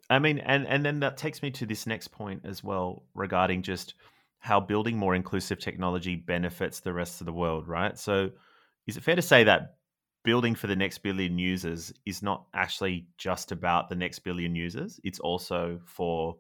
[0.10, 3.62] I mean, and and then that takes me to this next point as well regarding
[3.62, 3.94] just
[4.40, 7.98] how building more inclusive technology benefits the rest of the world, right?
[7.98, 8.32] So,
[8.88, 9.76] is it fair to say that
[10.24, 15.00] building for the next billion users is not actually just about the next billion users?
[15.04, 16.38] It's also for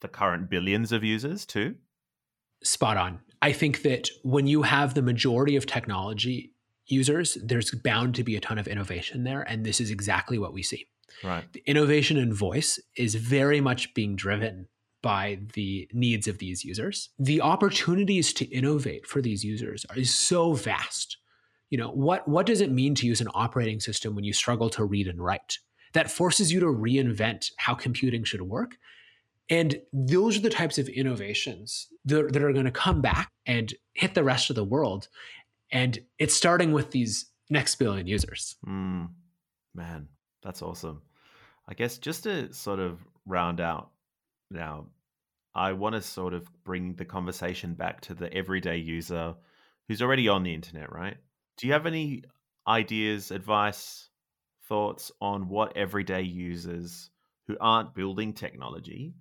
[0.00, 1.76] the current billions of users too.
[2.62, 6.52] spot on i think that when you have the majority of technology
[6.86, 10.52] users there's bound to be a ton of innovation there and this is exactly what
[10.52, 10.86] we see
[11.22, 11.44] Right.
[11.52, 14.66] the innovation in voice is very much being driven
[15.02, 17.10] by the needs of these users.
[17.18, 21.18] The opportunities to innovate for these users is so vast.
[21.70, 24.70] You know, what what does it mean to use an operating system when you struggle
[24.70, 25.58] to read and write?
[25.92, 28.76] That forces you to reinvent how computing should work.
[29.50, 33.72] And those are the types of innovations that, that are going to come back and
[33.92, 35.08] hit the rest of the world.
[35.70, 38.56] And it's starting with these next billion users.
[38.66, 39.10] Mm,
[39.74, 40.08] man,
[40.42, 41.02] that's awesome.
[41.68, 43.90] I guess just to sort of round out
[44.50, 44.86] now,
[45.54, 49.34] I want to sort of bring the conversation back to the everyday user
[49.86, 51.16] who's already on the internet, right?
[51.56, 52.24] Do you have any
[52.66, 54.08] ideas, advice,
[54.68, 57.10] thoughts on what everyday users
[57.46, 59.14] who aren't building technology,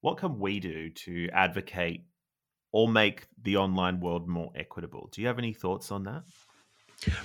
[0.00, 2.04] what can we do to advocate
[2.72, 5.08] or make the online world more equitable?
[5.12, 6.24] Do you have any thoughts on that?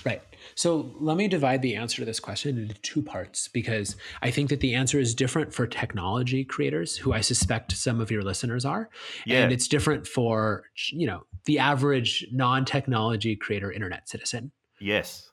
[0.06, 0.22] Right.
[0.56, 4.50] So let me divide the answer to this question into two parts because I think
[4.50, 8.66] that the answer is different for technology creators, who I suspect some of your listeners
[8.66, 8.90] are,
[9.26, 9.44] yeah.
[9.44, 14.52] and it's different for you know the average non-technology creator internet citizen.
[14.80, 15.32] Yes.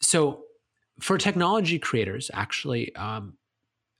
[0.00, 0.44] So
[1.00, 3.34] for technology creators, actually, um,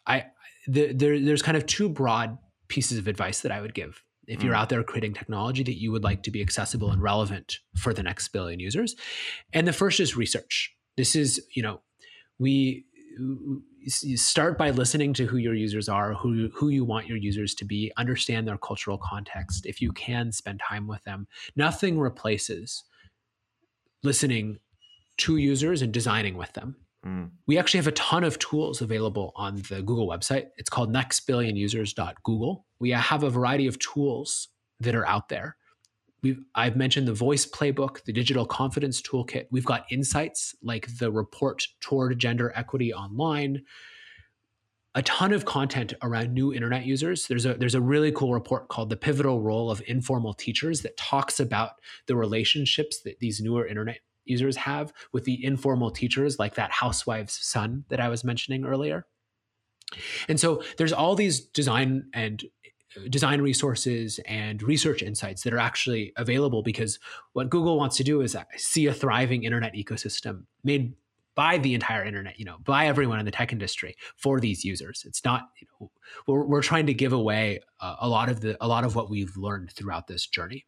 [0.07, 0.27] I
[0.67, 2.39] the, there, there's kind of two broad
[2.69, 4.59] pieces of advice that I would give if you're mm.
[4.59, 8.03] out there creating technology that you would like to be accessible and relevant for the
[8.03, 8.95] next billion users.
[9.53, 10.75] And the first is research.
[10.97, 11.81] This is, you know,
[12.39, 12.85] we
[13.87, 17.65] start by listening to who your users are, who who you want your users to
[17.65, 19.67] be, understand their cultural context.
[19.67, 21.27] If you can spend time with them,
[21.57, 22.85] nothing replaces
[24.03, 24.59] listening
[25.19, 26.77] to users and designing with them.
[27.47, 30.47] We actually have a ton of tools available on the Google website.
[30.57, 32.67] It's called nextbillionusers.google.
[32.81, 34.49] We have a variety of tools
[34.81, 35.57] that are out there.
[36.23, 39.47] We've, I've mentioned the voice playbook, the digital confidence toolkit.
[39.53, 43.63] We've got insights like the report toward gender equity online,
[44.97, 47.29] a ton of content around new internet users.
[47.29, 50.97] There's a there's a really cool report called The Pivotal Role of Informal Teachers that
[50.97, 51.75] talks about
[52.07, 57.47] the relationships that these newer internet users have with the informal teachers, like that housewife's
[57.47, 59.07] son that I was mentioning earlier.
[60.29, 62.45] And so there's all these design and
[62.97, 66.99] uh, design resources and research insights that are actually available because
[67.33, 70.95] what Google wants to do is see a thriving internet ecosystem made
[71.35, 75.05] by the entire internet, you know, by everyone in the tech industry for these users.
[75.07, 75.91] It's not, you know,
[76.27, 79.09] we're, we're trying to give away uh, a lot of the a lot of what
[79.09, 80.67] we've learned throughout this journey.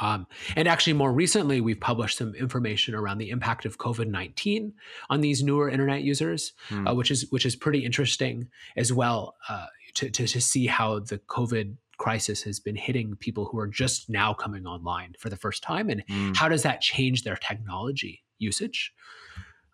[0.00, 0.26] Um,
[0.56, 4.74] and actually, more recently, we've published some information around the impact of COVID nineteen
[5.10, 6.90] on these newer internet users, mm.
[6.90, 11.00] uh, which is which is pretty interesting as well uh, to, to, to see how
[11.00, 15.36] the COVID crisis has been hitting people who are just now coming online for the
[15.36, 16.36] first time, and mm.
[16.36, 18.92] how does that change their technology usage?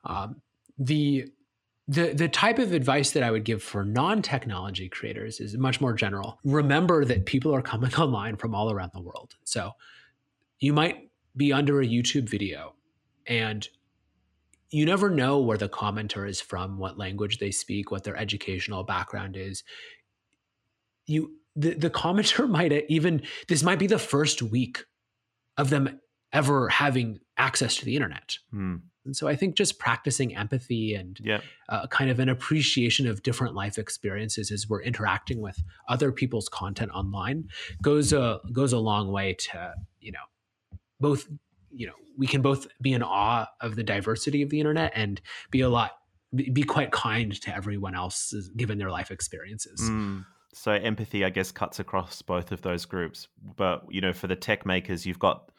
[0.05, 0.41] Um,
[0.79, 1.27] the
[1.89, 5.93] the the type of advice that I would give for non-technology creators is much more
[5.93, 6.39] general.
[6.45, 9.35] Remember that people are coming online from all around the world.
[9.45, 9.73] So
[10.63, 12.75] you might be under a YouTube video
[13.27, 13.69] and
[14.71, 18.85] you never know where the commenter is from, what language they speak, what their educational
[18.85, 19.65] background is.
[21.07, 24.85] You the, the commenter might even this might be the first week
[25.59, 26.01] of them
[26.33, 28.39] ever having access to the internet.
[28.51, 28.77] Hmm.
[29.05, 31.43] And so I think just practicing empathy and yep.
[31.69, 36.49] uh, kind of an appreciation of different life experiences as we're interacting with other people's
[36.49, 37.49] content online
[37.83, 40.21] goes a goes a long way to you know
[41.03, 41.29] both
[41.71, 45.21] you know we can both be in awe of the diversity of the internet and
[45.51, 45.93] be a lot
[46.35, 49.83] be quite kind to everyone else given their life experiences.
[49.83, 50.25] Mm.
[50.55, 53.29] so empathy i guess cuts across both of those groups.
[53.57, 55.51] But you know for the tech makers you've got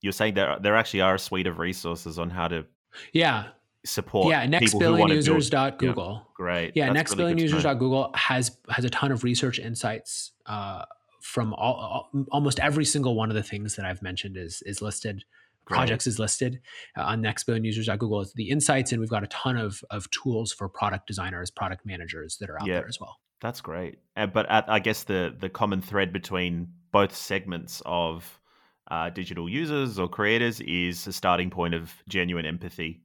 [0.00, 2.64] you're saying there there actually are a suite of resources on how to
[3.12, 3.48] yeah.
[3.84, 6.14] support yeah next billion users dot google.
[6.14, 6.72] Yeah, great.
[6.74, 10.32] Yeah That's next really billion users dot google has has a ton of research insights
[10.46, 10.84] uh,
[11.22, 15.24] from all, almost every single one of the things that I've mentioned is is listed.
[15.64, 15.76] Great.
[15.76, 16.60] Projects is listed
[16.98, 19.82] uh, on Next Billion Users Google is the insights, and we've got a ton of
[19.90, 23.18] of tools for product designers, product managers that are out there as well.
[23.40, 23.98] That's great.
[24.16, 28.40] Uh, but at, I guess the the common thread between both segments of
[28.90, 33.02] uh, digital users or creators is a starting point of genuine empathy.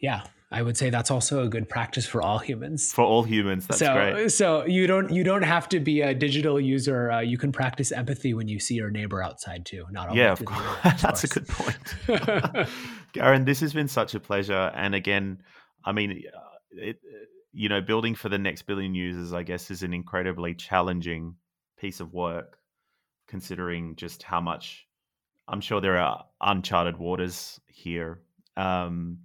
[0.00, 0.22] Yeah,
[0.54, 2.92] I would say that's also a good practice for all humans.
[2.92, 4.28] For all humans, that's so, great.
[4.28, 7.10] So you don't you don't have to be a digital user.
[7.10, 9.84] Uh, you can practice empathy when you see your neighbor outside too.
[9.90, 10.62] Not all yeah, of course.
[11.02, 12.68] That's a good point.
[13.12, 14.70] Garen, this has been such a pleasure.
[14.76, 15.42] And again,
[15.84, 16.40] I mean, uh,
[16.70, 17.00] it,
[17.52, 21.34] you know, building for the next billion users, I guess, is an incredibly challenging
[21.80, 22.58] piece of work,
[23.26, 24.86] considering just how much.
[25.48, 28.20] I'm sure there are uncharted waters here.
[28.56, 29.18] Um,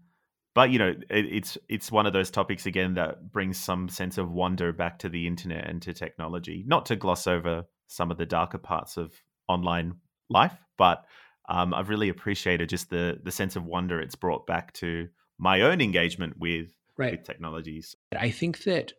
[0.55, 4.17] but you know, it, it's it's one of those topics again that brings some sense
[4.17, 6.63] of wonder back to the internet and to technology.
[6.67, 9.13] Not to gloss over some of the darker parts of
[9.47, 9.95] online
[10.29, 11.05] life, but
[11.47, 15.61] um, I've really appreciated just the the sense of wonder it's brought back to my
[15.61, 17.11] own engagement with, right.
[17.11, 17.95] with technologies.
[18.17, 18.93] I think that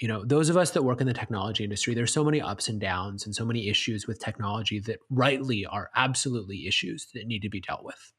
[0.00, 2.68] you know those of us that work in the technology industry there's so many ups
[2.68, 7.42] and downs and so many issues with technology that rightly are absolutely issues that need
[7.42, 8.12] to be dealt with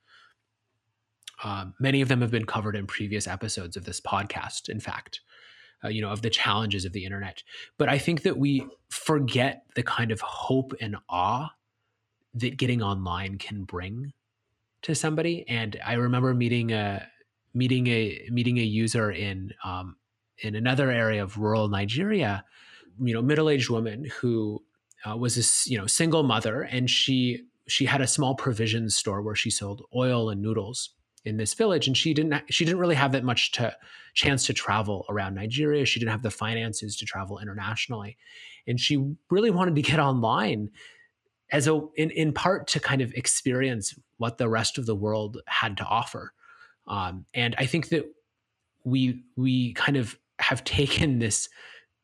[1.44, 5.22] um, many of them have been covered in previous episodes of this podcast, in fact,
[5.84, 7.44] uh, you know, of the challenges of the internet.
[7.78, 11.50] But I think that we forget the kind of hope and awe
[12.36, 14.14] that getting online can bring
[14.84, 15.46] to somebody.
[15.48, 17.08] And I remember meeting a
[17.54, 19.96] meeting a meeting a user in um,
[20.40, 22.46] in another area of rural Nigeria,
[23.00, 24.64] you know, middle aged woman who
[25.06, 29.22] uh, was a you know single mother, and she she had a small provisions store
[29.22, 30.92] where she sold oil and noodles
[31.24, 33.76] in this village and she didn't she didn't really have that much to
[34.14, 35.86] chance to travel around Nigeria.
[35.86, 38.18] She didn't have the finances to travel internationally.
[38.68, 40.70] And she really wanted to get online
[41.52, 45.42] as a in, in part to kind of experience what the rest of the world
[45.48, 46.34] had to offer.
[46.88, 48.06] Um, and I think that
[48.84, 51.50] we we kind of have taken this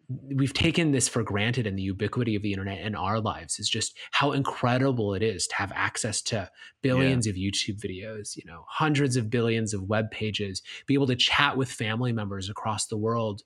[0.09, 3.69] we've taken this for granted and the ubiquity of the internet in our lives is
[3.69, 6.49] just how incredible it is to have access to
[6.81, 7.31] billions yeah.
[7.31, 11.57] of YouTube videos, you know, hundreds of billions of web pages, be able to chat
[11.57, 13.41] with family members across the world.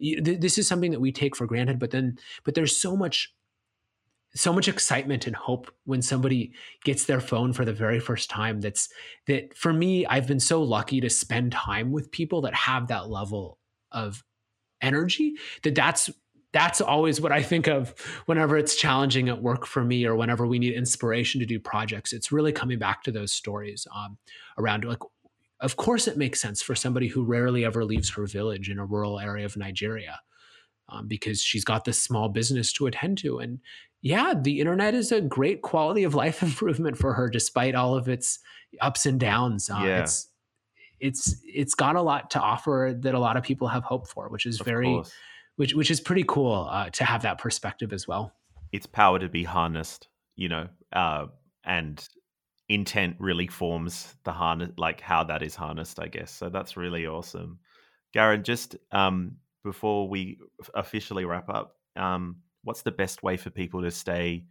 [0.00, 3.34] This is something that we take for granted, but then, but there's so much,
[4.34, 6.52] so much excitement and hope when somebody
[6.84, 8.62] gets their phone for the very first time.
[8.62, 8.88] That's
[9.26, 13.10] that for me, I've been so lucky to spend time with people that have that
[13.10, 13.58] level
[13.92, 14.22] of
[14.82, 16.10] energy that that's
[16.52, 20.46] that's always what I think of whenever it's challenging at work for me or whenever
[20.46, 22.14] we need inspiration to do projects.
[22.14, 24.16] It's really coming back to those stories um,
[24.56, 25.00] around like,
[25.60, 28.86] of course, it makes sense for somebody who rarely ever leaves her village in a
[28.86, 30.18] rural area of Nigeria
[30.88, 33.38] um, because she's got this small business to attend to.
[33.38, 33.60] And
[34.00, 38.08] yeah, the internet is a great quality of life improvement for her, despite all of
[38.08, 38.38] its
[38.80, 39.68] ups and downs.
[39.68, 40.00] Uh, yeah.
[40.00, 40.28] It's
[41.00, 44.28] it's it's got a lot to offer that a lot of people have hope for,
[44.28, 45.12] which is of very, course.
[45.56, 48.32] which which is pretty cool uh, to have that perspective as well.
[48.72, 51.26] It's power to be harnessed, you know, uh,
[51.64, 52.06] and
[52.68, 56.30] intent really forms the harness, like how that is harnessed, I guess.
[56.30, 57.58] So that's really awesome,
[58.12, 58.42] Garen.
[58.42, 60.38] Just um, before we
[60.74, 64.44] officially wrap up, um, what's the best way for people to stay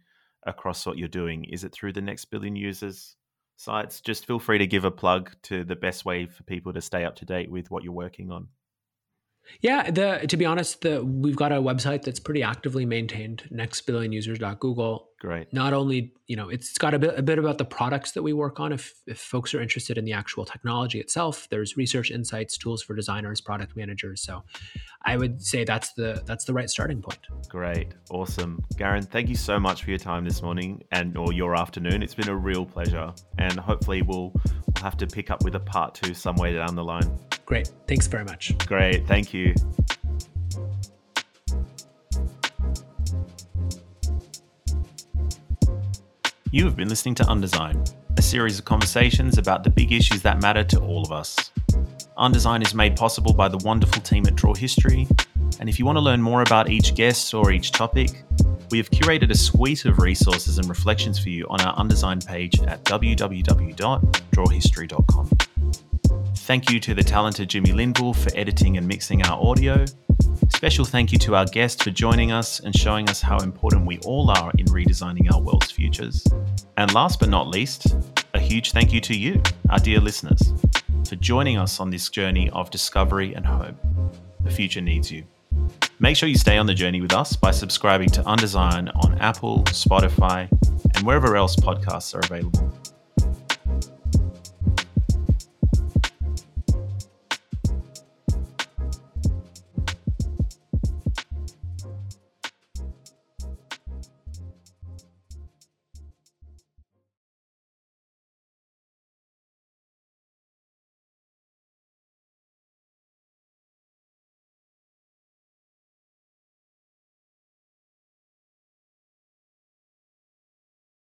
[0.46, 1.44] across what you're doing?
[1.44, 3.16] Is it through the next billion users
[3.56, 6.80] sites, just feel free to give a plug to the best way for people to
[6.80, 8.48] stay up to date with what you're working on.
[9.60, 15.08] Yeah, the to be honest, the we've got a website that's pretty actively maintained, nextbillionusers.google.
[15.26, 15.52] Great.
[15.52, 18.32] Not only, you know, it's got a bit a bit about the products that we
[18.32, 18.72] work on.
[18.72, 22.94] If if folks are interested in the actual technology itself, there's research insights, tools for
[22.94, 24.22] designers, product managers.
[24.22, 24.44] So
[25.04, 27.18] I would say that's the that's the right starting point.
[27.48, 27.88] Great.
[28.08, 28.62] Awesome.
[28.76, 32.04] Garen, thank you so much for your time this morning and or your afternoon.
[32.04, 33.12] It's been a real pleasure.
[33.38, 36.84] And hopefully we'll, we'll have to pick up with a part two somewhere down the
[36.84, 37.18] line.
[37.46, 37.72] Great.
[37.88, 38.56] Thanks very much.
[38.58, 39.08] Great.
[39.08, 39.54] Thank you.
[46.56, 50.40] You have been listening to Undesign, a series of conversations about the big issues that
[50.40, 51.50] matter to all of us.
[52.16, 55.06] Undesign is made possible by the wonderful team at Draw History,
[55.60, 58.24] and if you want to learn more about each guest or each topic,
[58.70, 62.58] we have curated a suite of resources and reflections for you on our Undesign page
[62.62, 65.30] at www.drawhistory.com.
[66.36, 69.84] Thank you to the talented Jimmy Linville for editing and mixing our audio.
[70.50, 73.98] Special thank you to our guest for joining us and showing us how important we
[74.00, 76.26] all are in redesigning our world's futures.
[76.76, 77.94] And last but not least,
[78.34, 80.52] a huge thank you to you, our dear listeners,
[81.06, 83.76] for joining us on this journey of discovery and hope.
[84.40, 85.24] The future needs you.
[85.98, 89.62] Make sure you stay on the journey with us by subscribing to Undesign on Apple,
[89.64, 90.48] Spotify,
[90.94, 92.72] and wherever else podcasts are available.